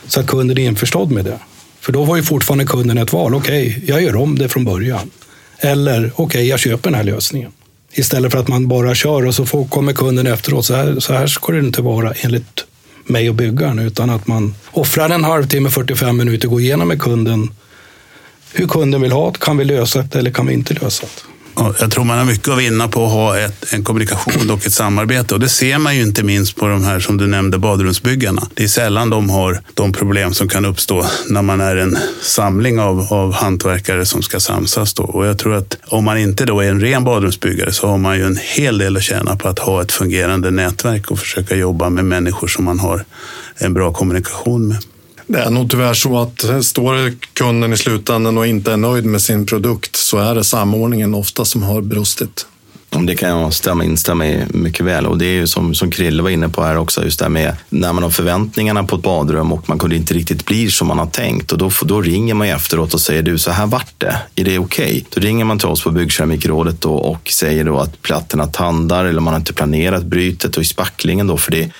[0.06, 1.38] Så att kunden är införstådd med det.
[1.80, 3.34] För då har ju fortfarande kunden ett val.
[3.34, 5.10] Okej, okay, jag gör om det från början.
[5.58, 7.52] Eller okej, okay, jag köper den här lösningen.
[7.92, 10.66] Istället för att man bara kör och så får, kommer kunden efteråt.
[10.66, 12.64] Så här, så här ska det inte vara enligt
[13.08, 13.78] mig och byggaren.
[13.78, 17.50] Utan att man offrar en halvtimme, 45 minuter, går igenom med kunden
[18.52, 19.38] hur kunden vill ha det.
[19.38, 21.35] Kan vi lösa det eller kan vi inte lösa det?
[21.56, 24.72] Jag tror man har mycket att vinna på att ha ett, en kommunikation och ett
[24.72, 25.34] samarbete.
[25.34, 28.48] Och det ser man ju inte minst på de här som du nämnde, badrumsbyggarna.
[28.54, 32.80] Det är sällan de har de problem som kan uppstå när man är en samling
[32.80, 34.94] av, av hantverkare som ska samsas.
[34.94, 35.02] Då.
[35.02, 38.16] Och jag tror att om man inte då är en ren badrumsbyggare så har man
[38.16, 41.90] ju en hel del att tjäna på att ha ett fungerande nätverk och försöka jobba
[41.90, 43.04] med människor som man har
[43.58, 44.78] en bra kommunikation med.
[45.26, 49.22] Det är nog tyvärr så att står kunden i slutändan och inte är nöjd med
[49.22, 52.46] sin produkt så är det samordningen ofta som har brustit.
[53.06, 55.06] Det kan jag stämma, instämma i mycket väl.
[55.06, 57.30] Och det är ju som, som Krille var inne på här också, just det här
[57.30, 60.88] med när man har förväntningarna på ett badrum och man kunde inte riktigt bli som
[60.88, 61.52] man har tänkt.
[61.52, 64.16] Och då, då ringer man ju efteråt och säger du, så här vart det.
[64.36, 64.86] Är det okej?
[64.86, 65.04] Okay?
[65.10, 69.20] Då ringer man till oss på Byggkeramikrådet och, och säger då att plattorna tandar eller
[69.20, 71.70] man har inte planerat brytet och i spacklingen då, för det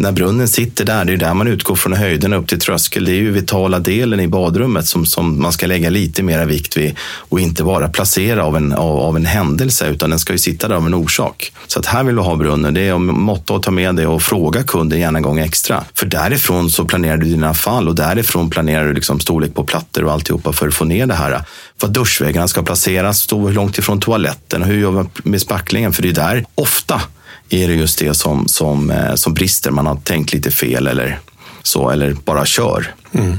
[0.00, 3.04] när brunnen sitter där, det är där man utgår från höjden upp till tröskel.
[3.04, 6.76] Det är ju vitala delen i badrummet som, som man ska lägga lite mera vikt
[6.76, 10.38] vid och inte bara placera av en, av, av en händelse, utan den ska ju
[10.38, 11.52] sitta där av en orsak.
[11.66, 14.22] Så att här vill du ha brunnen, det är måtta att ta med det och
[14.22, 15.84] fråga kunden gärna en gång extra.
[15.94, 20.04] För därifrån så planerar du dina fall och därifrån planerar du liksom storlek på plattor
[20.04, 21.42] och alltihopa för att få ner det här.
[21.82, 25.92] Var duschväggarna ska placeras, stå hur långt ifrån toaletten, hur gör vi med spacklingen?
[25.92, 27.02] För det är där ofta
[27.50, 29.70] är det just det som, som, eh, som brister.
[29.70, 31.18] Man har tänkt lite fel eller
[31.62, 32.94] så, eller bara kör.
[33.12, 33.38] Mm.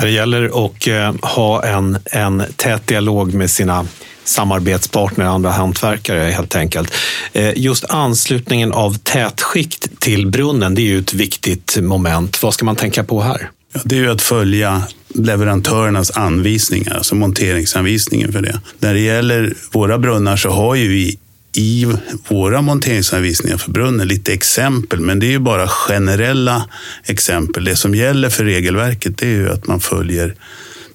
[0.00, 3.86] Det gäller att eh, ha en, en tät dialog med sina
[4.24, 6.92] samarbetspartner, andra hantverkare helt enkelt.
[7.32, 12.42] Eh, just anslutningen av tätskikt till brunnen, det är ju ett viktigt moment.
[12.42, 13.50] Vad ska man tänka på här?
[13.72, 14.82] Ja, det är ju att följa
[15.18, 18.60] leverantörernas anvisningar, alltså monteringsanvisningen för det.
[18.78, 21.18] När det gäller våra brunnar så har ju vi
[21.52, 21.86] i
[22.28, 26.68] våra monteringsanvisningar för brunnen lite exempel, men det är ju bara generella
[27.04, 27.64] exempel.
[27.64, 30.34] Det som gäller för regelverket är ju att man följer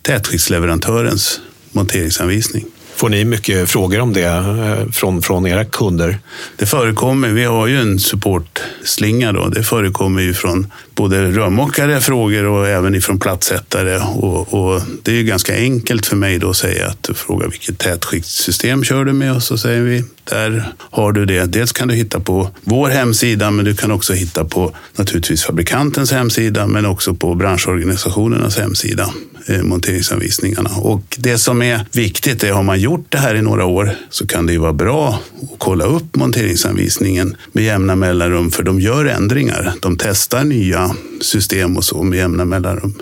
[0.01, 2.65] tätskiktsleverantörens monteringsanvisning.
[2.95, 6.19] Får ni mycket frågor om det eh, från, från era kunder?
[6.55, 7.29] Det förekommer.
[7.29, 9.33] Vi har ju en supportslinga.
[9.33, 9.47] Då.
[9.47, 13.97] Det förekommer ju från både rörmokare frågor och även ifrån plattsättare.
[13.97, 17.47] Och, och, det är ju ganska enkelt för mig då att säga att du frågar
[17.47, 21.45] vilket tätskiktssystem kör du med och så säger vi där har du det.
[21.45, 26.11] Dels kan du hitta på vår hemsida, men du kan också hitta på naturligtvis fabrikantens
[26.11, 29.13] hemsida, men också på branschorganisationernas hemsida,
[29.47, 30.69] eh, monteringsanvisningarna.
[30.69, 34.27] Och det som är viktigt är, har man gjort det här i några år så
[34.27, 39.05] kan det ju vara bra att kolla upp monteringsanvisningen med jämna mellanrum, för de gör
[39.05, 39.73] ändringar.
[39.81, 40.90] De testar nya
[41.21, 43.01] system och så med jämna mellanrum.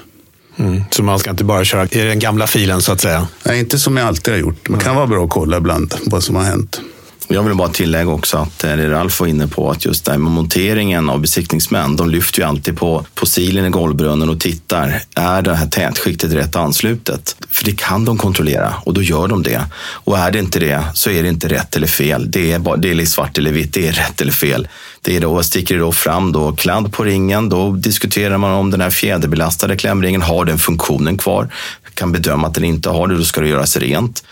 [0.56, 0.84] Mm.
[0.92, 3.28] Så man ska inte bara köra i den gamla filen så att säga?
[3.44, 4.68] Nej, inte som jag alltid har gjort.
[4.70, 6.82] Det kan vara bra att kolla ibland vad som har hänt.
[7.32, 10.12] Jag vill bara tillägga också att eh, det Ralf var inne på, att just det
[10.12, 14.40] här med monteringen av besiktningsmän, de lyfter ju alltid på, på silen i golvbrunnen och
[14.40, 17.36] tittar, är det här tätskiktet rätt anslutet?
[17.50, 19.62] För det kan de kontrollera och då gör de det.
[19.80, 22.32] Och är det inte det så är det inte rätt eller fel.
[22.32, 24.68] Det är, bara, det är svart eller vitt, det är rätt eller fel.
[25.02, 28.72] Det är då, sticker det då fram då kladd på ringen, då diskuterar man om
[28.72, 31.54] den här fjäderbelastade klämringen har den funktionen kvar.
[31.94, 34.24] Kan bedöma att den inte har det, då ska det göras rent.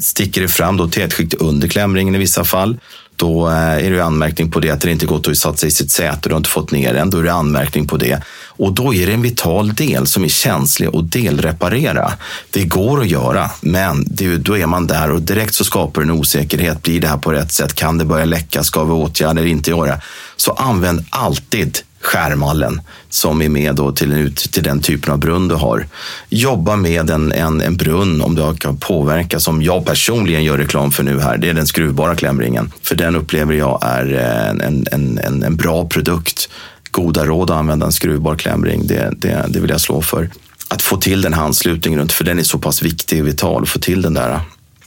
[0.00, 2.78] Sticker det fram då tätskikt under klämringen i vissa fall,
[3.16, 5.72] då eh, är det anmärkning på det att det inte gått att satt sig i
[5.72, 7.10] sitt säte, du har inte fått ner den.
[7.10, 8.22] Då är det anmärkning på det.
[8.48, 12.12] Och då är det en vital del som är känslig att delreparera.
[12.50, 16.10] Det går att göra, men det, då är man där och direkt så skapar en
[16.10, 16.82] osäkerhet.
[16.82, 17.74] Blir det här på rätt sätt?
[17.74, 18.64] Kan det börja läcka?
[18.64, 20.00] Ska vi åtgärda eller inte göra?
[20.36, 25.54] Så använd alltid skärmallen som är med då till, till den typen av brunn du
[25.54, 25.86] har.
[26.28, 30.90] Jobba med en, en, en brunn om du kan påverka, som jag personligen gör reklam
[30.90, 31.38] för nu här.
[31.38, 32.72] Det är den skruvbara klämringen.
[32.82, 36.48] För den upplever jag är eh, en, en, en, en bra produkt.
[36.90, 40.30] Goda råd att använda en skruvbar klämring, det, det, det vill jag slå för.
[40.68, 43.62] Att få till den här anslutningen runt, för den är så pass viktig och vital,
[43.62, 44.40] att få till den där.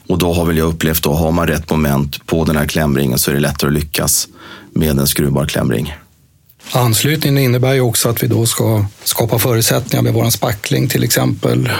[0.07, 3.19] Och då har väl jag upplevt att har man rätt moment på den här klämringen
[3.19, 4.27] så är det lättare att lyckas
[4.73, 5.93] med en skruvbar klämring.
[6.71, 11.71] Anslutningen innebär ju också att vi då ska skapa förutsättningar med vår spackling till exempel.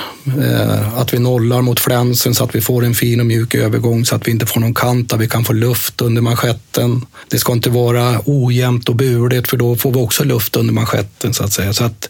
[0.41, 4.06] Eh, att vi nollar mot flänsen så att vi får en fin och mjuk övergång
[4.06, 7.06] så att vi inte får någon kant där vi kan få luft under manschetten.
[7.28, 11.34] Det ska inte vara ojämnt och buligt för då får vi också luft under manschetten
[11.34, 11.73] så att säga.
[11.73, 12.10] Så att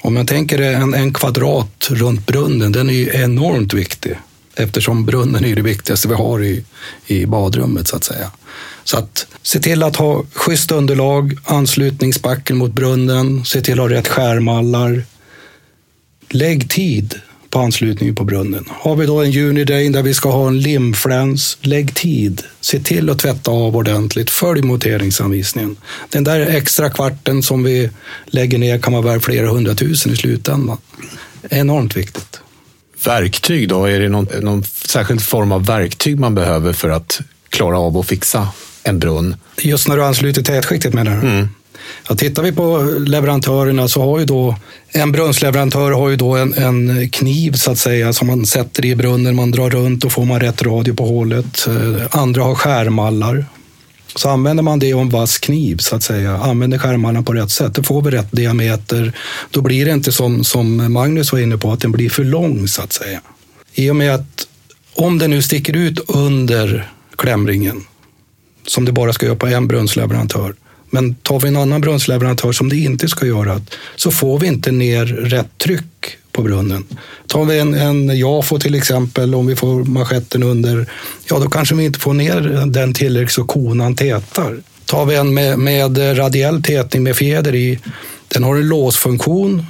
[0.00, 4.18] om man tänker en, en kvadrat runt brunnen, den är ju enormt viktig
[4.56, 6.64] eftersom brunnen är det viktigaste vi har i,
[7.06, 8.30] i badrummet så att säga.
[8.84, 13.88] Så att se till att ha schysst underlag, anslutningsbackel mot brunnen, se till att ha
[13.88, 15.04] rätt skärmallar.
[16.28, 17.20] Lägg tid
[17.52, 18.64] på anslutningen på brunnen.
[18.68, 22.42] Har vi då en Unidrain där vi ska ha en limfläns, lägg tid.
[22.60, 24.30] Se till att tvätta av ordentligt.
[24.30, 25.76] Följ monteringsanvisningen.
[26.08, 27.90] Den där extra kvarten som vi
[28.26, 30.78] lägger ner kan vara värd flera hundratusen i slutändan.
[31.50, 32.40] Enormt viktigt.
[33.04, 33.84] Verktyg då?
[33.84, 38.06] Är det någon, någon särskild form av verktyg man behöver för att klara av att
[38.06, 38.48] fixa
[38.82, 39.36] en brunn.
[39.62, 41.28] Just när du ansluter tätskiktet menar du?
[41.28, 41.48] Mm.
[42.08, 44.56] Ja, tittar vi på leverantörerna så har ju då
[44.88, 48.96] en brunnsleverantör har ju då en, en, kniv så att säga som man sätter i
[48.96, 49.36] brunnen.
[49.36, 51.66] Man drar runt och får man rätt radio på hålet.
[51.66, 53.46] Eh, andra har skärmallar.
[54.16, 57.50] Så använder man det och en vass kniv så att säga, använder skärmarna på rätt
[57.50, 59.12] sätt, då får vi rätt diameter.
[59.50, 62.68] Då blir det inte som, som Magnus var inne på, att den blir för lång
[62.68, 63.20] så att säga.
[63.74, 64.46] I och med att
[64.94, 67.84] om den nu sticker ut under klämringen
[68.66, 70.54] som det bara ska göra på en brunnsleverantör.
[70.90, 73.60] Men tar vi en annan brunnsleverantör som det inte ska göra
[73.96, 76.84] så får vi inte ner rätt tryck på brunnen.
[77.26, 80.86] Tar vi en, en JAFO till exempel, om vi får manschetten under,
[81.24, 84.62] ja då kanske vi inte får ner den tillräckligt så konan tätar.
[84.86, 87.78] Tar vi en med, med radiell tätning med fjäder i,
[88.28, 89.66] den har en låsfunktion,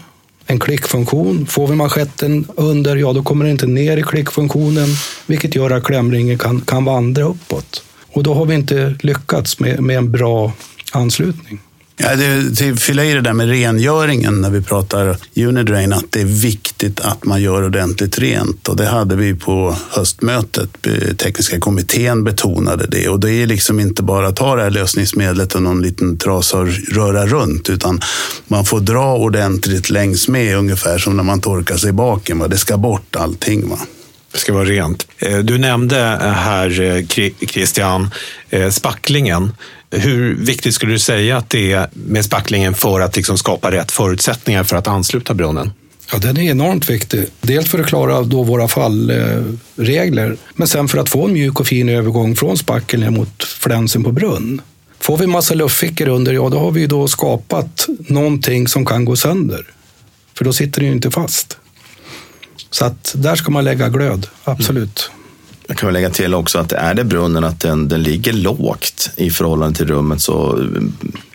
[0.47, 1.47] en klickfunktion.
[1.47, 4.89] Får vi manschetten under, ja då kommer den inte ner i klickfunktionen,
[5.27, 7.83] vilket gör att klämringen kan, kan vandra uppåt.
[8.13, 10.53] Och då har vi inte lyckats med, med en bra
[10.93, 11.61] anslutning.
[11.97, 16.21] Ja, det, till fylla i det där med rengöringen när vi pratar Unidrain, att det
[16.21, 18.69] är viktigt att man gör ordentligt rent.
[18.69, 20.87] Och det hade vi på höstmötet.
[20.87, 23.09] Eh, Tekniska kommittén betonade det.
[23.09, 26.59] Och det är liksom inte bara att ta det här lösningsmedlet och någon liten trasa
[26.59, 28.01] och röra runt, utan
[28.49, 32.39] man får dra ordentligt längs med, ungefär som när man torkar sig i baken.
[32.39, 32.49] Va?
[32.49, 33.69] Det ska bort allting.
[33.69, 33.79] Va?
[34.33, 35.07] Det ska vara rent.
[35.19, 37.07] Eh, du nämnde eh, här, eh,
[37.47, 38.11] Christian,
[38.71, 39.53] spacklingen.
[39.91, 43.93] Hur viktigt skulle du säga att det är med spacklingen för att liksom skapa rätt
[43.93, 45.73] förutsättningar för att ansluta brunnen?
[46.13, 47.27] Ja, den är enormt viktig.
[47.41, 51.67] Dels för att klara då våra fallregler, men sen för att få en mjuk och
[51.67, 54.63] fin övergång från spackeln mot flänsen på brunn.
[55.01, 59.17] Får vi massa luftfickor under, ja då har vi då skapat någonting som kan gå
[59.17, 59.67] sönder.
[60.35, 61.59] För då sitter den ju inte fast.
[62.73, 65.11] Så att där ska man lägga glöd, absolut.
[65.13, 65.23] Mm.
[65.67, 69.11] Jag kan väl lägga till också att är det brunnen att den, den ligger lågt
[69.17, 70.83] i förhållande till rummet så eh,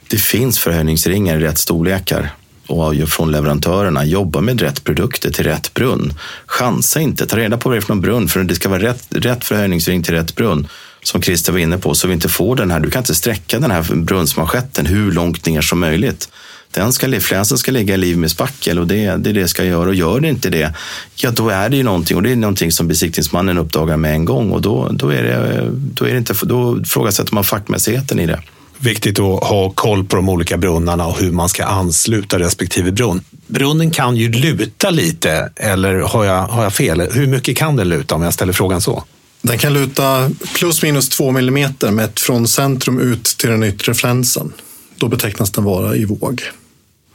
[0.08, 2.34] det finns förhöjningsringar i rätt storlekar
[2.68, 4.06] och från leverantörerna.
[4.06, 6.14] Jobba med rätt produkter till rätt brunn.
[6.46, 8.82] Chansa inte, ta reda på vad det är för någon brunn för det ska vara
[8.82, 10.68] rätt, rätt förhöjningsring till rätt brunn.
[11.04, 13.60] Som Christer var inne på, så vi inte får den här, du kan inte sträcka
[13.60, 16.30] den här brunnsmanschetten hur långt ner som möjligt.
[16.72, 19.64] Den ska, flänsen ska ligga i liv med spackel och det, det är det ska
[19.64, 19.90] göra.
[19.90, 20.74] Och gör det inte det,
[21.16, 24.26] ja då är det ju någonting och det är någonting som besiktningsmannen uppdagar med en
[24.26, 28.26] gång och då, då, är det, då, är det inte, då ifrågasätter man fackmässigheten i
[28.26, 28.42] det.
[28.80, 33.22] Viktigt att ha koll på de olika brunnarna och hur man ska ansluta respektive brunn.
[33.48, 37.02] Brunnen kan ju luta lite, eller har jag, har jag fel?
[37.12, 39.04] Hur mycket kan den luta om jag ställer frågan så?
[39.42, 44.54] Den kan luta plus minus två millimeter mätt från centrum ut till den yttre flänsen.
[44.98, 46.42] Då betecknas den vara i våg.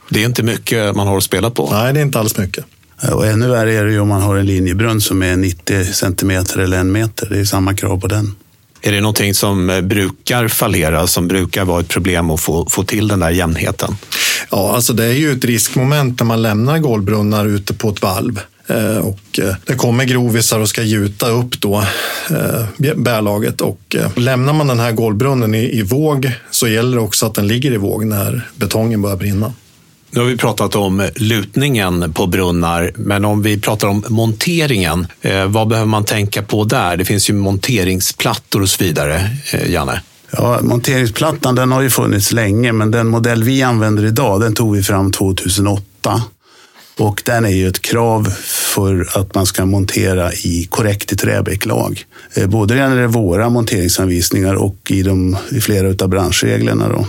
[0.09, 1.69] Det är inte mycket man har att spela på.
[1.71, 2.65] Nej, det är inte alls mycket.
[3.11, 6.59] Och ännu värre är det ju om man har en linjebrunn som är 90 centimeter
[6.59, 7.27] eller en meter.
[7.29, 8.35] Det är samma krav på den.
[8.81, 12.83] Är det någonting som eh, brukar fallera, som brukar vara ett problem att få, få
[12.83, 13.95] till den där jämnheten?
[14.51, 18.39] Ja, alltså det är ju ett riskmoment när man lämnar golvbrunnar ute på ett valv.
[18.67, 21.85] Eh, och eh, det kommer grovisar och ska gjuta upp då
[22.95, 23.61] bärlaget.
[23.61, 27.47] Och lämnar man den här golvbrunnen i, i våg så gäller det också att den
[27.47, 29.53] ligger i våg när betongen börjar brinna.
[30.15, 35.45] Nu har vi pratat om lutningen på brunnar, men om vi pratar om monteringen, eh,
[35.45, 36.97] vad behöver man tänka på där?
[36.97, 40.01] Det finns ju monteringsplattor och så vidare, eh, Janne.
[40.31, 44.75] Ja, monteringsplattan den har ju funnits länge, men den modell vi använder idag, den tog
[44.75, 46.21] vi fram 2008.
[46.97, 52.05] Och den är ju ett krav för att man ska montera i korrekt i träbäcklag.
[52.33, 56.89] Eh, både när det gäller våra monteringsanvisningar och i, de, i flera av branschreglerna.
[56.89, 57.07] Då.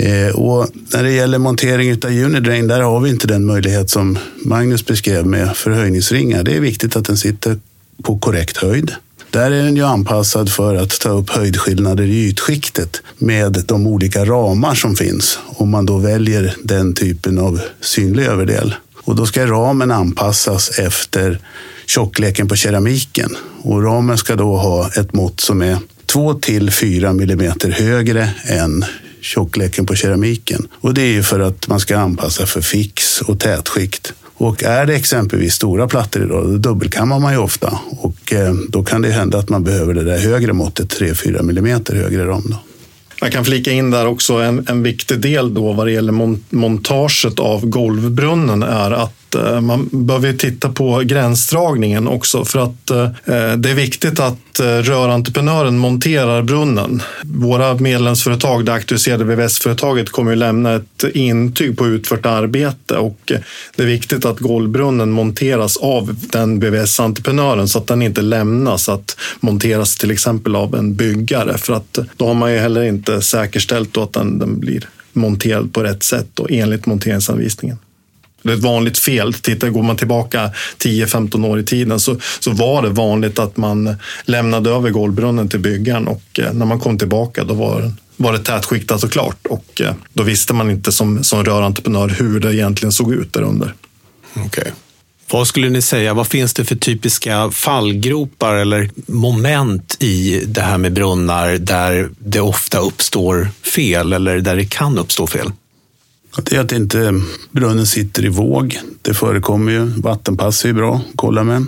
[0.00, 4.18] Eh, och när det gäller montering av Unidrain, där har vi inte den möjlighet som
[4.44, 6.42] Magnus beskrev med förhöjningsringar.
[6.42, 7.58] Det är viktigt att den sitter
[8.02, 8.92] på korrekt höjd.
[9.30, 14.24] Där är den ju anpassad för att ta upp höjdskillnader i ytskiktet med de olika
[14.24, 15.38] ramar som finns.
[15.46, 18.74] Om man då väljer den typen av synlig överdel.
[19.02, 21.38] Och då ska ramen anpassas efter
[21.86, 23.36] tjockleken på keramiken.
[23.62, 28.84] Och ramen ska då ha ett mått som är 2 till 4 millimeter högre än
[29.20, 30.68] tjockleken på keramiken.
[30.80, 34.12] Och det är ju för att man ska anpassa för fix och tätskikt.
[34.34, 37.78] Och är det exempelvis stora plattor idag, då dubbelkammar man ju ofta.
[37.90, 41.94] Och eh, då kan det hända att man behöver det där högre måttet, 3-4 millimeter
[41.94, 42.44] högre ram.
[42.46, 42.56] Då.
[43.20, 47.38] Jag kan flika in där också en, en viktig del då vad det gäller montaget
[47.38, 53.56] av golvbrunnen är att Eh, man behöver titta på gränsdragningen också för att eh, eh,
[53.56, 57.02] det är viktigt att rörentreprenören monterar brunnen.
[57.22, 63.32] Våra medlemsföretag, det auktoriserade VVS-företaget, kommer att lämna ett intyg på utfört arbete och
[63.76, 69.16] det är viktigt att golvbrunnen monteras av den VVS-entreprenören så att den inte lämnas att
[69.40, 73.96] monteras till exempel av en byggare för att då har man ju heller inte säkerställt
[73.96, 77.78] att den, den blir monterad på rätt sätt och enligt monteringsanvisningen.
[78.42, 79.34] Det är ett vanligt fel.
[79.34, 83.96] Tittar, går man tillbaka 10-15 år i tiden så, så var det vanligt att man
[84.24, 88.38] lämnade över golvbrunnen till byggaren och eh, när man kom tillbaka då var, var det
[88.38, 92.92] tätskiktat och klart och eh, då visste man inte som, som rörentreprenör hur det egentligen
[92.92, 93.74] såg ut där under.
[94.46, 94.70] Okay.
[95.32, 100.78] Vad skulle ni säga, vad finns det för typiska fallgropar eller moment i det här
[100.78, 105.52] med brunnar där det ofta uppstår fel eller där det kan uppstå fel?
[106.36, 108.80] Det är att inte brunnen sitter i våg.
[109.02, 109.84] Det förekommer ju.
[109.84, 111.66] Vattenpass är ju bra att kolla med.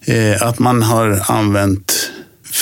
[0.00, 2.10] Eh, att man har använt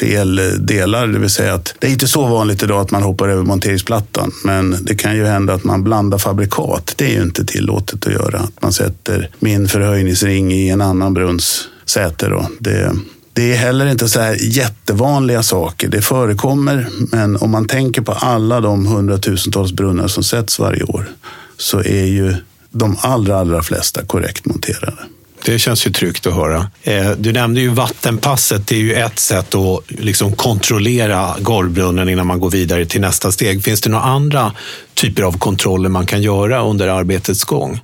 [0.00, 3.28] fel delar, det vill säga att det är inte så vanligt idag att man hoppar
[3.28, 6.94] över monteringsplattan, men det kan ju hända att man blandar fabrikat.
[6.96, 8.38] Det är ju inte tillåtet att göra.
[8.38, 12.28] Att man sätter min förhöjningsring i en annan brunns säte.
[12.28, 12.48] Då.
[12.58, 12.92] Det,
[13.36, 15.88] det är heller inte så här jättevanliga saker.
[15.88, 21.08] Det förekommer, men om man tänker på alla de hundratusentals brunnar som sätts varje år
[21.56, 22.34] så är ju
[22.70, 24.96] de allra, allra flesta korrekt monterade.
[25.44, 26.70] Det känns ju tryggt att höra.
[26.82, 28.66] Eh, du nämnde ju vattenpasset.
[28.66, 33.32] Det är ju ett sätt att liksom kontrollera golvbrunnen innan man går vidare till nästa
[33.32, 33.64] steg.
[33.64, 34.52] Finns det några andra
[34.94, 37.80] typer av kontroller man kan göra under arbetets gång?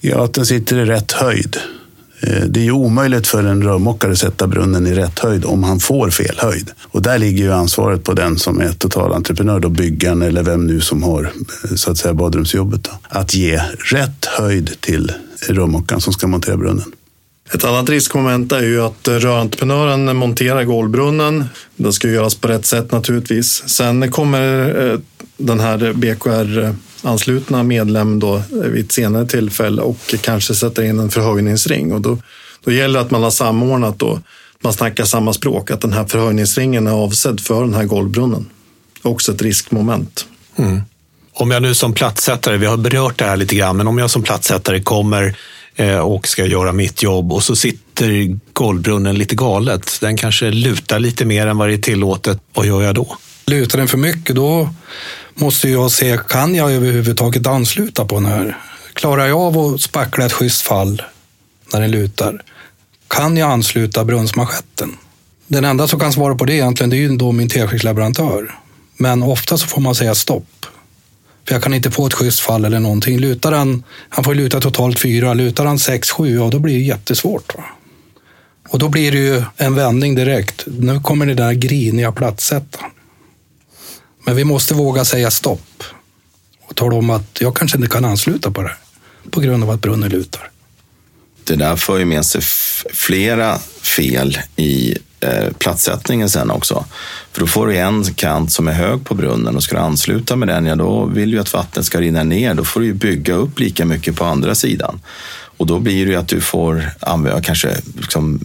[0.00, 1.56] Ja, att den sitter i rätt höjd.
[2.22, 5.64] Eh, det är ju omöjligt för en rörmokare att sätta brunnen i rätt höjd om
[5.64, 6.70] han får fel höjd.
[6.82, 10.80] Och där ligger ju ansvaret på den som är totalentreprenör, då byggaren eller vem nu
[10.80, 11.22] som har
[11.64, 12.84] eh, så att säga badrumsjobbet.
[12.84, 12.90] Då.
[13.08, 15.12] Att ge rätt höjd till
[15.48, 16.92] rörmokaren som ska montera brunnen.
[17.54, 21.44] Ett annat riskmoment är ju att rörentreprenören monterar golvbrunnen.
[21.76, 23.68] Det ska göras på rätt sätt naturligtvis.
[23.68, 24.98] Sen kommer eh,
[25.40, 31.10] den här BKR anslutna medlem då vid ett senare tillfälle och kanske sätter in en
[31.10, 31.92] förhöjningsring.
[31.92, 32.18] Och då,
[32.64, 34.20] då gäller det att man har samordnat då,
[34.60, 38.46] man snackar samma språk, att den här förhöjningsringen är avsedd för den här golvbrunnen.
[39.02, 40.26] Också ett riskmoment.
[40.56, 40.80] Mm.
[41.32, 44.10] Om jag nu som platssättare, vi har berört det här lite grann, men om jag
[44.10, 45.36] som platssättare kommer
[45.76, 49.98] eh, och ska göra mitt jobb och så sitter golvbrunnen lite galet.
[50.00, 52.38] Den kanske lutar lite mer än vad det är tillåtet.
[52.54, 53.16] Vad gör jag då?
[53.46, 54.68] Lutar den för mycket, då
[55.34, 58.56] måste jag se, kan jag överhuvudtaget ansluta på den här?
[58.92, 61.02] Klarar jag av att spackla ett schysst fall
[61.72, 62.42] när den lutar?
[63.08, 64.96] Kan jag ansluta brunnsmanschetten?
[65.46, 68.54] Den enda som kan svara på det egentligen, det är ju då min teskedsleverantör.
[68.96, 70.66] Men ofta så får man säga stopp.
[71.48, 73.18] För jag kan inte få ett schysst fall eller någonting.
[73.18, 76.80] Lutar han, han får luta totalt fyra, lutar han sex, sju, ja då blir det
[76.80, 77.56] jättesvårt.
[77.56, 77.64] Va?
[78.68, 80.64] Och då blir det ju en vändning direkt.
[80.66, 82.90] Nu kommer det där griniga platssättaren.
[84.24, 85.82] Men vi måste våga säga stopp
[86.68, 88.72] och tala om att jag kanske inte kan ansluta på det
[89.30, 90.50] på grund av att brunnen lutar.
[91.44, 92.40] Det där för ju med sig
[92.92, 96.84] flera fel i eh, platssättningen sen också.
[97.32, 100.36] För då får du en kant som är hög på brunnen och ska du ansluta
[100.36, 102.54] med den, ja då vill du att vattnet ska rinna ner.
[102.54, 105.00] Då får du bygga upp lika mycket på andra sidan.
[105.56, 108.40] Och då blir det ju att du får använda kanske liksom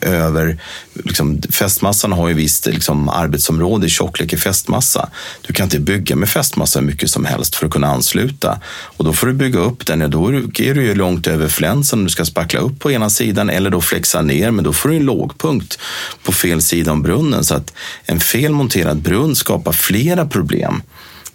[0.00, 0.58] över...
[1.04, 5.08] Liksom, fästmassan har ju visst liksom, arbetsområde i tjocklek i fästmassa.
[5.46, 8.60] Du kan inte bygga med fästmassa hur mycket som helst för att kunna ansluta.
[8.68, 10.00] Och då får du bygga upp den.
[10.00, 13.10] Ja, då är du ju långt över flänsen om du ska spackla upp på ena
[13.10, 14.50] sidan eller då flexa ner.
[14.50, 15.78] Men då får du en lågpunkt
[16.22, 17.44] på fel sida om brunnen.
[17.44, 17.72] Så att
[18.04, 20.82] en felmonterad brunn skapar flera problem.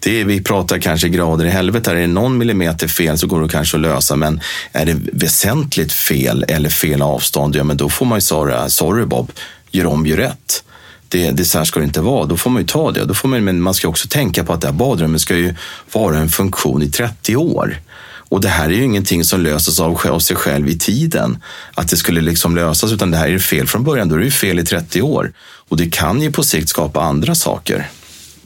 [0.03, 1.87] Det, vi pratar kanske grader i helvetet.
[1.87, 4.15] Är det någon millimeter fel så går det kanske att lösa.
[4.15, 8.69] Men är det väsentligt fel eller fel avstånd, ja men då får man ju säga
[8.69, 9.31] sorry Bob,
[9.71, 10.63] gör om, gör rätt.
[11.09, 12.25] Det, det så här ska det inte vara.
[12.25, 13.05] Då får man ju ta det.
[13.05, 15.55] Då får man, men man ska också tänka på att det här badrummet ska ju
[15.91, 17.77] vara en funktion i 30 år.
[18.29, 21.37] Och det här är ju ingenting som löses av, av sig själv i tiden.
[21.73, 24.09] Att det skulle liksom lösas, utan det här är fel från början.
[24.09, 25.33] Då är det ju fel i 30 år.
[25.69, 27.89] Och det kan ju på sikt skapa andra saker.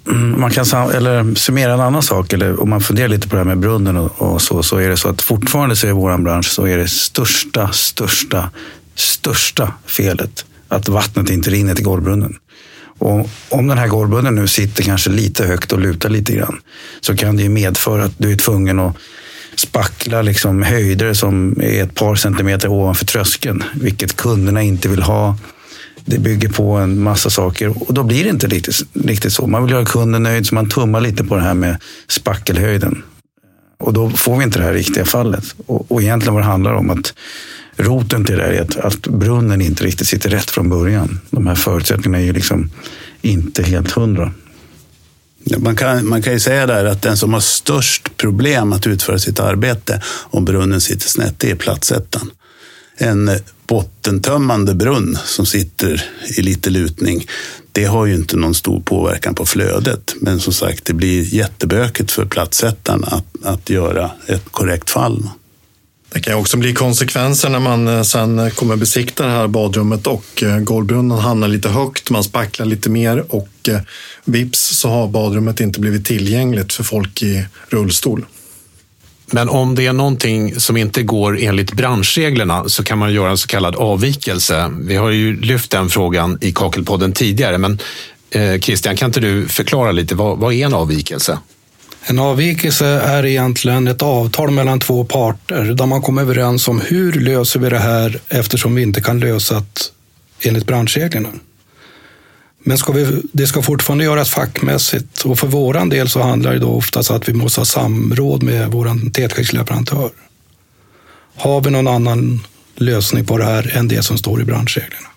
[0.09, 3.39] Mm, man kan eller summera en annan sak, eller om man funderar lite på det
[3.39, 5.93] här med brunnen och, och så, så är det så att fortfarande så är i
[5.93, 8.49] vår bransch så är det största, största,
[8.95, 12.35] största felet att vattnet inte rinner till golvbrunnen.
[12.99, 16.59] Och om den här golvbrunnen nu sitter kanske lite högt och lutar lite grann
[17.01, 18.95] så kan det ju medföra att du är tvungen att
[19.55, 25.37] spackla liksom höjder som är ett par centimeter ovanför tröskeln, vilket kunderna inte vill ha
[26.09, 29.47] det bygger på en massa saker och då blir det inte riktigt, riktigt så.
[29.47, 33.03] Man vill göra kunden nöjd så man tummar lite på det här med spackelhöjden.
[33.77, 35.55] Och då får vi inte det här riktiga fallet.
[35.65, 37.13] Och, och egentligen vad det handlar om att
[37.75, 41.19] roten till det är att, att brunnen inte riktigt sitter rätt från början.
[41.29, 42.69] De här förutsättningarna är ju liksom
[43.21, 44.31] inte helt hundra.
[45.57, 49.19] Man kan, man kan ju säga där att den som har störst problem att utföra
[49.19, 52.31] sitt arbete om brunnen sitter snett, det är platsettan.
[52.97, 53.31] En
[53.67, 56.03] bottentömmande brunn som sitter
[56.37, 57.27] i lite lutning,
[57.71, 60.15] det har ju inte någon stor påverkan på flödet.
[60.21, 65.29] Men som sagt, det blir jättebökigt för plattsättaren att, att göra ett korrekt fall.
[66.13, 70.43] Det kan också bli konsekvenser när man eh, sen kommer besikta det här badrummet och
[70.43, 73.79] eh, golvbrunnen hamnar lite högt, man spacklar lite mer och eh,
[74.25, 78.25] vips så har badrummet inte blivit tillgängligt för folk i rullstol.
[79.31, 83.37] Men om det är någonting som inte går enligt branschreglerna så kan man göra en
[83.37, 84.71] så kallad avvikelse.
[84.79, 87.79] Vi har ju lyft den frågan i Kakelpodden tidigare, men
[88.31, 91.39] eh, Christian, kan inte du förklara lite, vad, vad är en avvikelse?
[92.09, 97.13] En avvikelse är egentligen ett avtal mellan två parter där man kommer överens om hur
[97.13, 101.29] löser vi det här eftersom vi inte kan lösa det enligt branschreglerna.
[102.67, 106.59] Men ska vi, det ska fortfarande göras fackmässigt och för våran del så handlar det
[106.59, 110.09] då oftast att vi måste ha samråd med vår tätskiktsleverantör.
[111.35, 112.43] Har vi någon annan
[112.75, 115.07] lösning på det här än det som står i branschreglerna?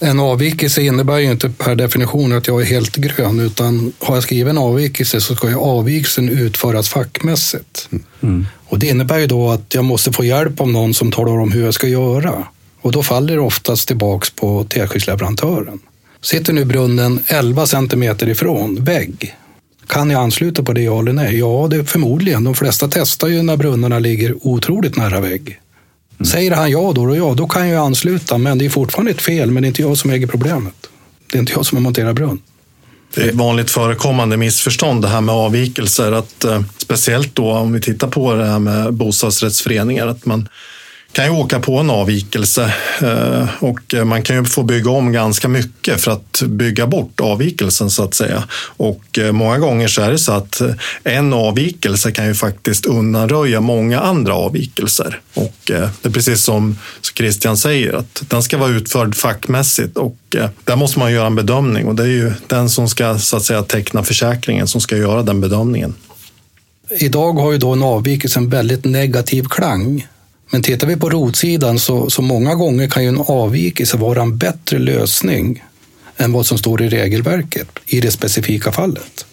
[0.00, 4.22] En avvikelse innebär ju inte per definition att jag är helt grön, utan har jag
[4.22, 7.88] skrivit en avvikelse så ska ju avvikelsen utföras fackmässigt.
[8.20, 8.46] Mm.
[8.66, 11.52] Och det innebär ju då att jag måste få hjälp av någon som talar om
[11.52, 12.44] hur jag ska göra.
[12.80, 15.78] Och då faller det oftast tillbaks på tätskiktsleverantören.
[16.22, 19.36] Sitter nu brunnen 11 centimeter ifrån vägg,
[19.90, 21.38] kan jag ansluta på det ja eller nej?
[21.38, 22.44] Ja, det är förmodligen.
[22.44, 25.60] De flesta testar ju när brunnarna ligger otroligt nära vägg.
[26.18, 26.26] Mm.
[26.30, 28.38] Säger han ja då, då ja, då kan jag ansluta.
[28.38, 30.74] Men det är fortfarande ett fel, men det är inte jag som äger problemet.
[31.30, 32.42] Det är inte jag som har monterat brunn.
[33.14, 36.12] Det är ett vanligt förekommande missförstånd det här med avvikelser.
[36.12, 40.06] Att, eh, speciellt då om vi tittar på det här med bostadsrättsföreningar.
[40.06, 40.48] Att man
[41.12, 45.48] kan ju åka på en avvikelse eh, och man kan ju få bygga om ganska
[45.48, 48.44] mycket för att bygga bort avvikelsen så att säga.
[48.76, 50.70] Och eh, många gånger så är det så att eh,
[51.04, 55.20] en avvikelse kan ju faktiskt undanröja många andra avvikelser.
[55.34, 56.78] Och det är precis som
[57.16, 60.16] Christian säger att den ska vara utförd fackmässigt och
[60.64, 63.42] där måste man göra en bedömning och det är ju den som ska så att
[63.42, 65.94] säga teckna försäkringen som ska göra den bedömningen.
[66.90, 70.06] Idag har ju då en avvikelse en väldigt negativ klang
[70.50, 74.36] men tittar vi på rotsidan så, så många gånger kan ju en avvikelse vara en
[74.36, 75.64] bättre lösning
[76.16, 79.26] än vad som står i regelverket i det specifika fallet.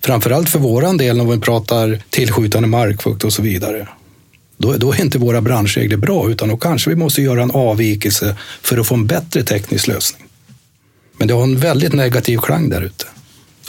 [0.00, 3.88] Framförallt för våran del när vi pratar tillskjutande markfukt och så vidare.
[4.56, 8.36] Då, då är inte våra branschregler bra, utan då kanske vi måste göra en avvikelse
[8.62, 10.22] för att få en bättre teknisk lösning.
[11.16, 13.06] Men det har en väldigt negativ klang där ute.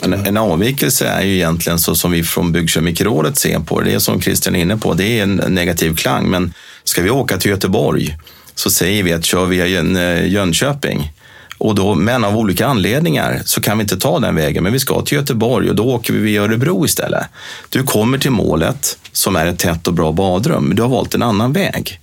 [0.03, 3.89] En, en avvikelse är ju egentligen så som vi från Byggkemikrådet ser på det.
[3.89, 6.29] Det är som Christian är inne på, det är en negativ klang.
[6.29, 8.17] Men ska vi åka till Göteborg
[8.55, 11.11] så säger vi att kör via eh, Jönköping
[11.57, 14.79] och då, men av olika anledningar så kan vi inte ta den vägen, men vi
[14.79, 17.25] ska till Göteborg och då åker vi via Örebro istället.
[17.69, 21.15] Du kommer till målet som är ett tätt och bra badrum, men du har valt
[21.15, 21.99] en annan väg.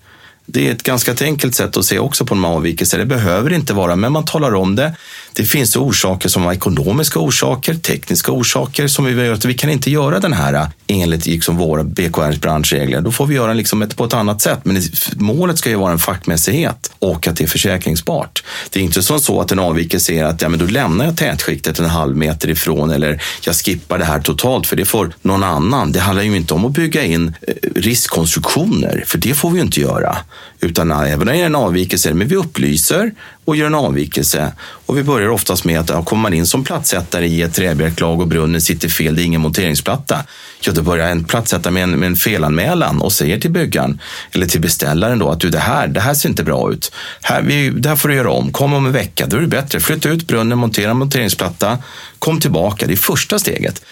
[0.47, 2.97] Det är ett ganska enkelt sätt att se också på en avvikelse.
[2.97, 4.97] Det behöver inte vara, men man talar om det.
[5.33, 9.71] Det finns orsaker som har ekonomiska orsaker, tekniska orsaker som vi gör att vi kan
[9.71, 13.01] inte göra den här eh, enligt liksom våra BKRs branschregler.
[13.01, 14.59] Då får vi göra liksom ett, på ett annat sätt.
[14.63, 14.83] Men
[15.17, 18.43] målet ska ju vara en fackmässighet och att det är försäkringsbart.
[18.71, 21.17] Det är inte som så att en avvikelse är att ja, men då lämnar jag
[21.17, 25.43] tätskiktet en halv meter ifrån eller jag skippar det här totalt för det får någon
[25.43, 25.93] annan.
[25.93, 29.65] Det handlar ju inte om att bygga in eh, riskkonstruktioner, för det får vi ju
[29.65, 30.17] inte göra.
[30.61, 33.13] Utan även när det är en avvikelse, men vi upplyser
[33.45, 34.53] och gör en avvikelse.
[34.61, 38.21] Och vi börjar oftast med att ja, kommer man in som platsättare i ett träbjälklag
[38.21, 40.25] och brunnen sitter fel, det är ingen monteringsplatta.
[40.61, 44.01] Ja, då börjar en platsättare med en, med en felanmälan och säger till byggaren
[44.33, 46.93] eller till beställaren då att du, det här, det här ser inte bra ut.
[47.23, 48.53] Här, vi, det här får du göra om.
[48.53, 49.81] Kom om en vecka, då är det bättre.
[49.81, 51.79] Flytta ut brunnen, montera en monteringsplatta,
[52.19, 52.87] kom tillbaka.
[52.87, 53.83] Det är första steget.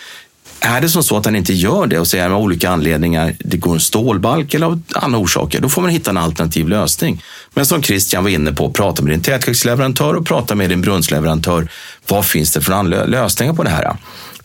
[0.61, 3.57] Är det som så att han inte gör det och säger av olika anledningar, det
[3.57, 7.23] går en stålbalk eller av andra orsaker, då får man hitta en alternativ lösning.
[7.55, 11.69] Men som Christian var inne på, prata med din tätskiktsleverantör och prata med din brunnsleverantör.
[12.09, 13.97] Vad finns det för lösningar på det här?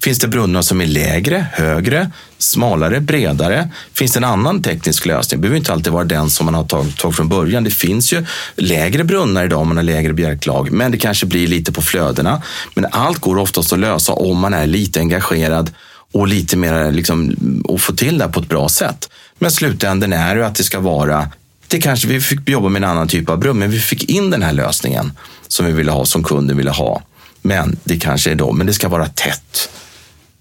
[0.03, 3.69] Finns det brunnar som är lägre, högre, smalare, bredare?
[3.93, 5.39] Finns det en annan teknisk lösning?
[5.39, 7.63] Det behöver inte alltid vara den som man har tagit, tagit från början.
[7.63, 11.47] Det finns ju lägre brunnar idag om man har lägre bjälklag, men det kanske blir
[11.47, 12.41] lite på flödena.
[12.75, 15.71] Men allt går oftast att lösa om man är lite engagerad
[16.13, 17.35] och lite mer liksom,
[17.65, 19.09] och få till det på ett bra sätt.
[19.39, 21.29] Men slutändan är ju att det ska vara
[21.67, 24.29] det kanske vi fick jobba med en annan typ av brum, men vi fick in
[24.29, 25.11] den här lösningen
[25.47, 27.01] som vi ville ha, som kunden ville ha.
[27.41, 29.69] Men det kanske är då, men det ska vara tätt.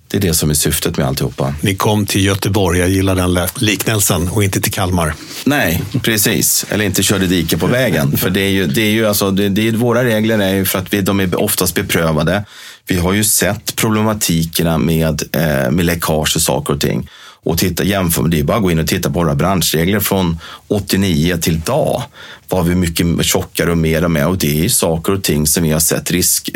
[0.09, 1.55] Det är det som är syftet med alltihopa.
[1.61, 5.15] Ni kom till Göteborg, jag gillar den liknelsen, och inte till Kalmar.
[5.45, 6.67] Nej, precis.
[6.71, 8.17] Eller inte körde dike på vägen.
[8.17, 10.65] För det är ju, det är ju alltså, det, det är, våra regler är ju
[10.65, 12.45] för att vi, de är oftast beprövade.
[12.87, 17.09] Vi har ju sett problematikerna med, eh, med läckage och saker och ting.
[17.45, 20.39] Och titta, jämför, det är bara att gå in och titta på våra branschregler från
[20.69, 22.03] 89 till idag.
[22.49, 25.71] Vad vi mycket tjockare och mer med och det är saker och ting som vi
[25.71, 26.51] har sett risk,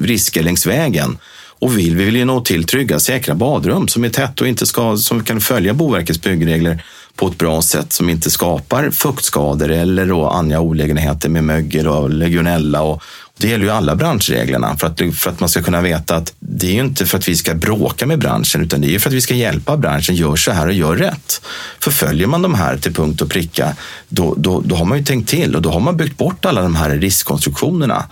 [0.00, 1.18] risker längs vägen.
[1.58, 4.66] Och vill vi vill ju nå till trygga, säkra badrum som är tätt och inte
[4.66, 6.84] ska, som kan följa Boverkets byggregler
[7.16, 12.10] på ett bra sätt som inte skapar fuktskador eller då andra olägenheter med mögel och
[12.10, 13.02] legionella och,
[13.38, 16.66] det gäller ju alla branschreglerna för att, för att man ska kunna veta att det
[16.66, 19.10] är ju inte för att vi ska bråka med branschen utan det är ju för
[19.10, 20.14] att vi ska hjälpa branschen.
[20.14, 21.40] Gör så här och gör rätt.
[21.78, 23.76] För följer man de här till punkt och pricka
[24.08, 26.62] då, då, då har man ju tänkt till och då har man byggt bort alla
[26.62, 28.04] de här riskkonstruktionerna.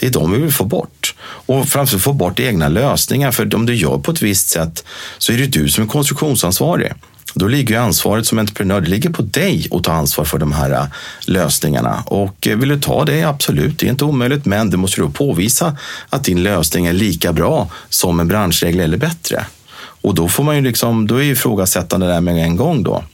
[0.00, 1.14] Det är de vi vill få bort.
[1.20, 3.32] Och framförallt få bort egna lösningar.
[3.32, 4.84] För om du gör på ett visst sätt
[5.18, 6.92] så är det du som är konstruktionsansvarig.
[7.34, 10.70] Då ligger ansvaret som entreprenör, det ligger på dig att ta ansvar för de här
[10.70, 10.86] äh,
[11.26, 12.02] lösningarna.
[12.06, 15.10] Och eh, vill du ta det, absolut, det är inte omöjligt, men du måste då
[15.10, 15.76] påvisa
[16.08, 19.46] att din lösning är lika bra som en branschregel eller bättre.
[19.76, 23.04] Och då får man ju liksom, då är ju ifrågasättande där med en gång då.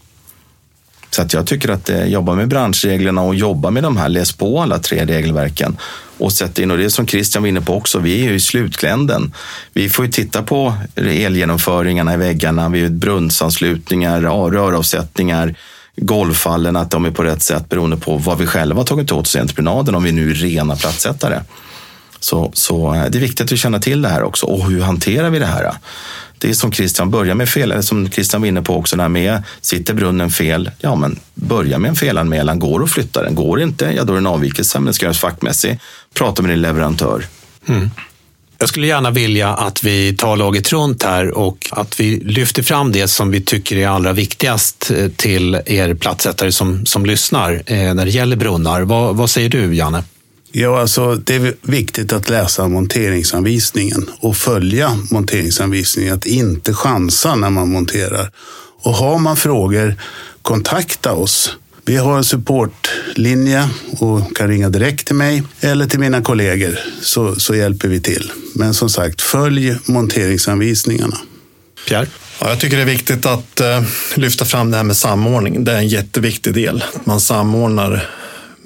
[1.11, 4.33] Så att jag tycker att eh, jobba med branschreglerna och jobba med de här, läs
[4.33, 5.77] på alla tre regelverken
[6.19, 8.35] och sätta in, och det är som Christian var inne på också, vi är ju
[8.35, 9.35] i slutkländen.
[9.73, 15.55] Vi får ju titta på elgenomföringarna i väggarna, vi har brunnsanslutningar, röravsättningar,
[15.97, 19.27] golvfallen, att de är på rätt sätt beroende på vad vi själva har tagit åt
[19.27, 21.41] oss i entreprenaden, om vi nu är rena platssättare.
[22.21, 24.47] Så, så eh, det är viktigt att känna till det här också.
[24.47, 25.73] Och hur hanterar vi det här?
[26.39, 29.09] Det är som Christian börjar med fel, eller som Christian var inne på också, när
[29.09, 32.59] med sitter brunnen fel, ja men börja med en felanmälan.
[32.59, 33.35] Går att flytta den?
[33.35, 33.85] Går inte?
[33.97, 35.79] Ja, då är det en avvikelse, men den ska göras fackmässig.
[36.14, 37.27] Prata med din leverantör.
[37.68, 37.91] Mm.
[38.59, 42.93] Jag skulle gärna vilja att vi tar laget runt här och att vi lyfter fram
[42.93, 47.95] det som vi tycker är allra viktigast eh, till er plattsättare som, som lyssnar eh,
[47.95, 48.83] när det gäller brunnar.
[48.83, 50.05] Vad, vad säger du, Janne?
[50.53, 56.15] Ja, alltså det är viktigt att läsa monteringsanvisningen och följa monteringsanvisningen.
[56.15, 58.31] Att inte chansa när man monterar.
[58.83, 59.95] Och har man frågor,
[60.43, 61.57] kontakta oss.
[61.85, 67.35] Vi har en supportlinje och kan ringa direkt till mig eller till mina kollegor så,
[67.35, 68.33] så hjälper vi till.
[68.55, 71.17] Men som sagt, följ monteringsanvisningarna.
[71.89, 72.07] Pierre?
[72.41, 75.65] Ja, jag tycker det är viktigt att uh, lyfta fram det här med samordning.
[75.65, 76.85] Det är en jätteviktig del.
[77.05, 78.09] Man samordnar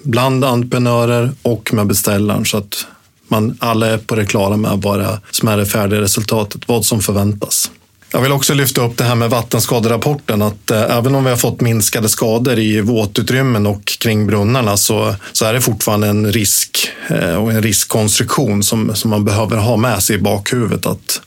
[0.04, 2.86] bland entreprenörer och med beställaren så att
[3.28, 6.84] man alla är på det klara med vad det som är det färdiga resultatet, vad
[6.84, 7.70] som förväntas.
[8.14, 10.42] Jag vill också lyfta upp det här med vattenskaderapporten.
[10.42, 15.14] Att eh, även om vi har fått minskade skador i våtutrymmen och kring brunnarna så,
[15.32, 19.76] så är det fortfarande en risk eh, och en riskkonstruktion som, som man behöver ha
[19.76, 20.86] med sig i bakhuvudet.
[20.86, 21.20] Att,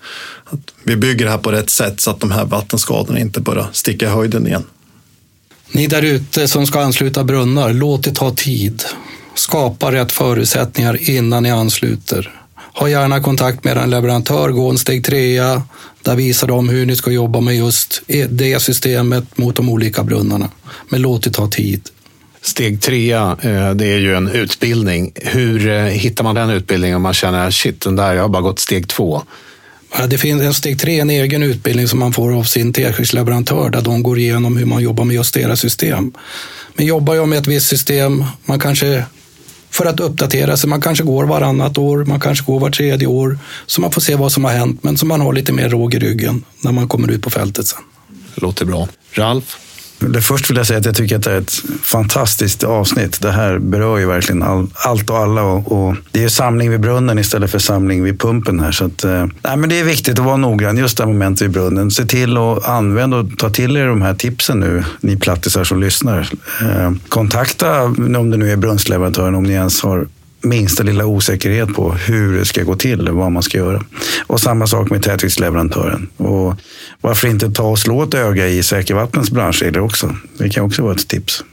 [0.46, 3.68] att vi bygger det här på rätt sätt så att de här vattenskadorna inte börjar
[3.72, 4.64] sticka i höjden igen.
[5.72, 8.84] Ni där ute som ska ansluta brunnar, låt det ta tid.
[9.36, 12.34] Skapa rätt förutsättningar innan ni ansluter.
[12.74, 15.64] Ha gärna kontakt med en leverantör, gå en steg trea.
[16.02, 20.04] Där visar de hur ni ska jobba med just e- det systemet mot de olika
[20.04, 20.50] brunnarna.
[20.90, 21.82] Men låt det ta tid.
[22.42, 25.12] Steg trea, eh, det är ju en utbildning.
[25.16, 28.42] Hur eh, hittar man den utbildningen om man känner shit, den där, jag har bara
[28.42, 29.22] gått steg två?
[30.10, 33.82] Det finns en steg tre, en egen utbildning som man får av sin teskedsleverantör där
[33.82, 36.14] de går igenom hur man jobbar med just deras system.
[36.74, 39.06] Men jobbar jag med ett visst system, man kanske
[39.70, 43.40] för att uppdatera sig, man kanske går varannat år, man kanske går var tredje år,
[43.66, 45.94] så man får se vad som har hänt, men så man har lite mer råg
[45.94, 47.80] i ryggen när man kommer ut på fältet sen.
[48.36, 48.88] Låter bra.
[49.12, 49.58] Ralf?
[50.00, 53.22] Det först vill jag säga att jag tycker att det är ett fantastiskt avsnitt.
[53.22, 55.42] Det här berör ju verkligen all, allt och alla.
[55.42, 58.60] Och, och, det är samling vid brunnen istället för samling vid pumpen.
[58.60, 58.72] här.
[58.72, 61.42] Så att, eh, nej, men det är viktigt att vara noggrann just det här momentet
[61.42, 61.92] vid brunnen.
[61.92, 65.80] Se till att använda och ta till er de här tipsen nu, ni plattisar som
[65.80, 66.30] lyssnar.
[66.62, 70.08] Eh, kontakta om det nu är brunnsleverantören, om ni ens har
[70.48, 73.84] minsta lilla osäkerhet på hur det ska gå till, vad man ska göra.
[74.28, 76.10] Och samma sak med tätviktsleverantören.
[76.18, 76.56] Och
[77.02, 80.16] varför inte ta och slå ett öga i Säkervattnens branschregler också?
[80.38, 81.44] Det kan också vara ett tips.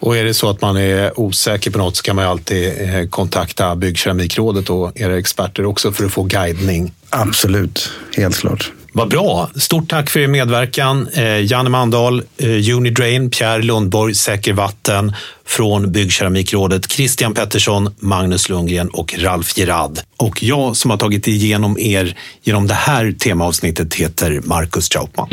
[0.00, 2.66] Och är det så att man är osäker på något så kan man ju alltid
[2.66, 6.92] eh, kontakta Byggkeramikrådet och era experter också för att få guidning.
[7.10, 8.72] Absolut, helt klart.
[8.92, 9.50] Vad bra.
[9.56, 11.08] Stort tack för er medverkan.
[11.12, 15.12] Eh, Janne Mandahl, eh, Unidrain, Pierre Lundborg, Säker Vatten
[15.46, 19.98] från Byggkeramikrådet, Christian Pettersson, Magnus Lundgren och Ralf Gerard.
[20.16, 25.28] Och jag som har tagit igenom er genom det här temaavsnittet heter Marcus Trautman.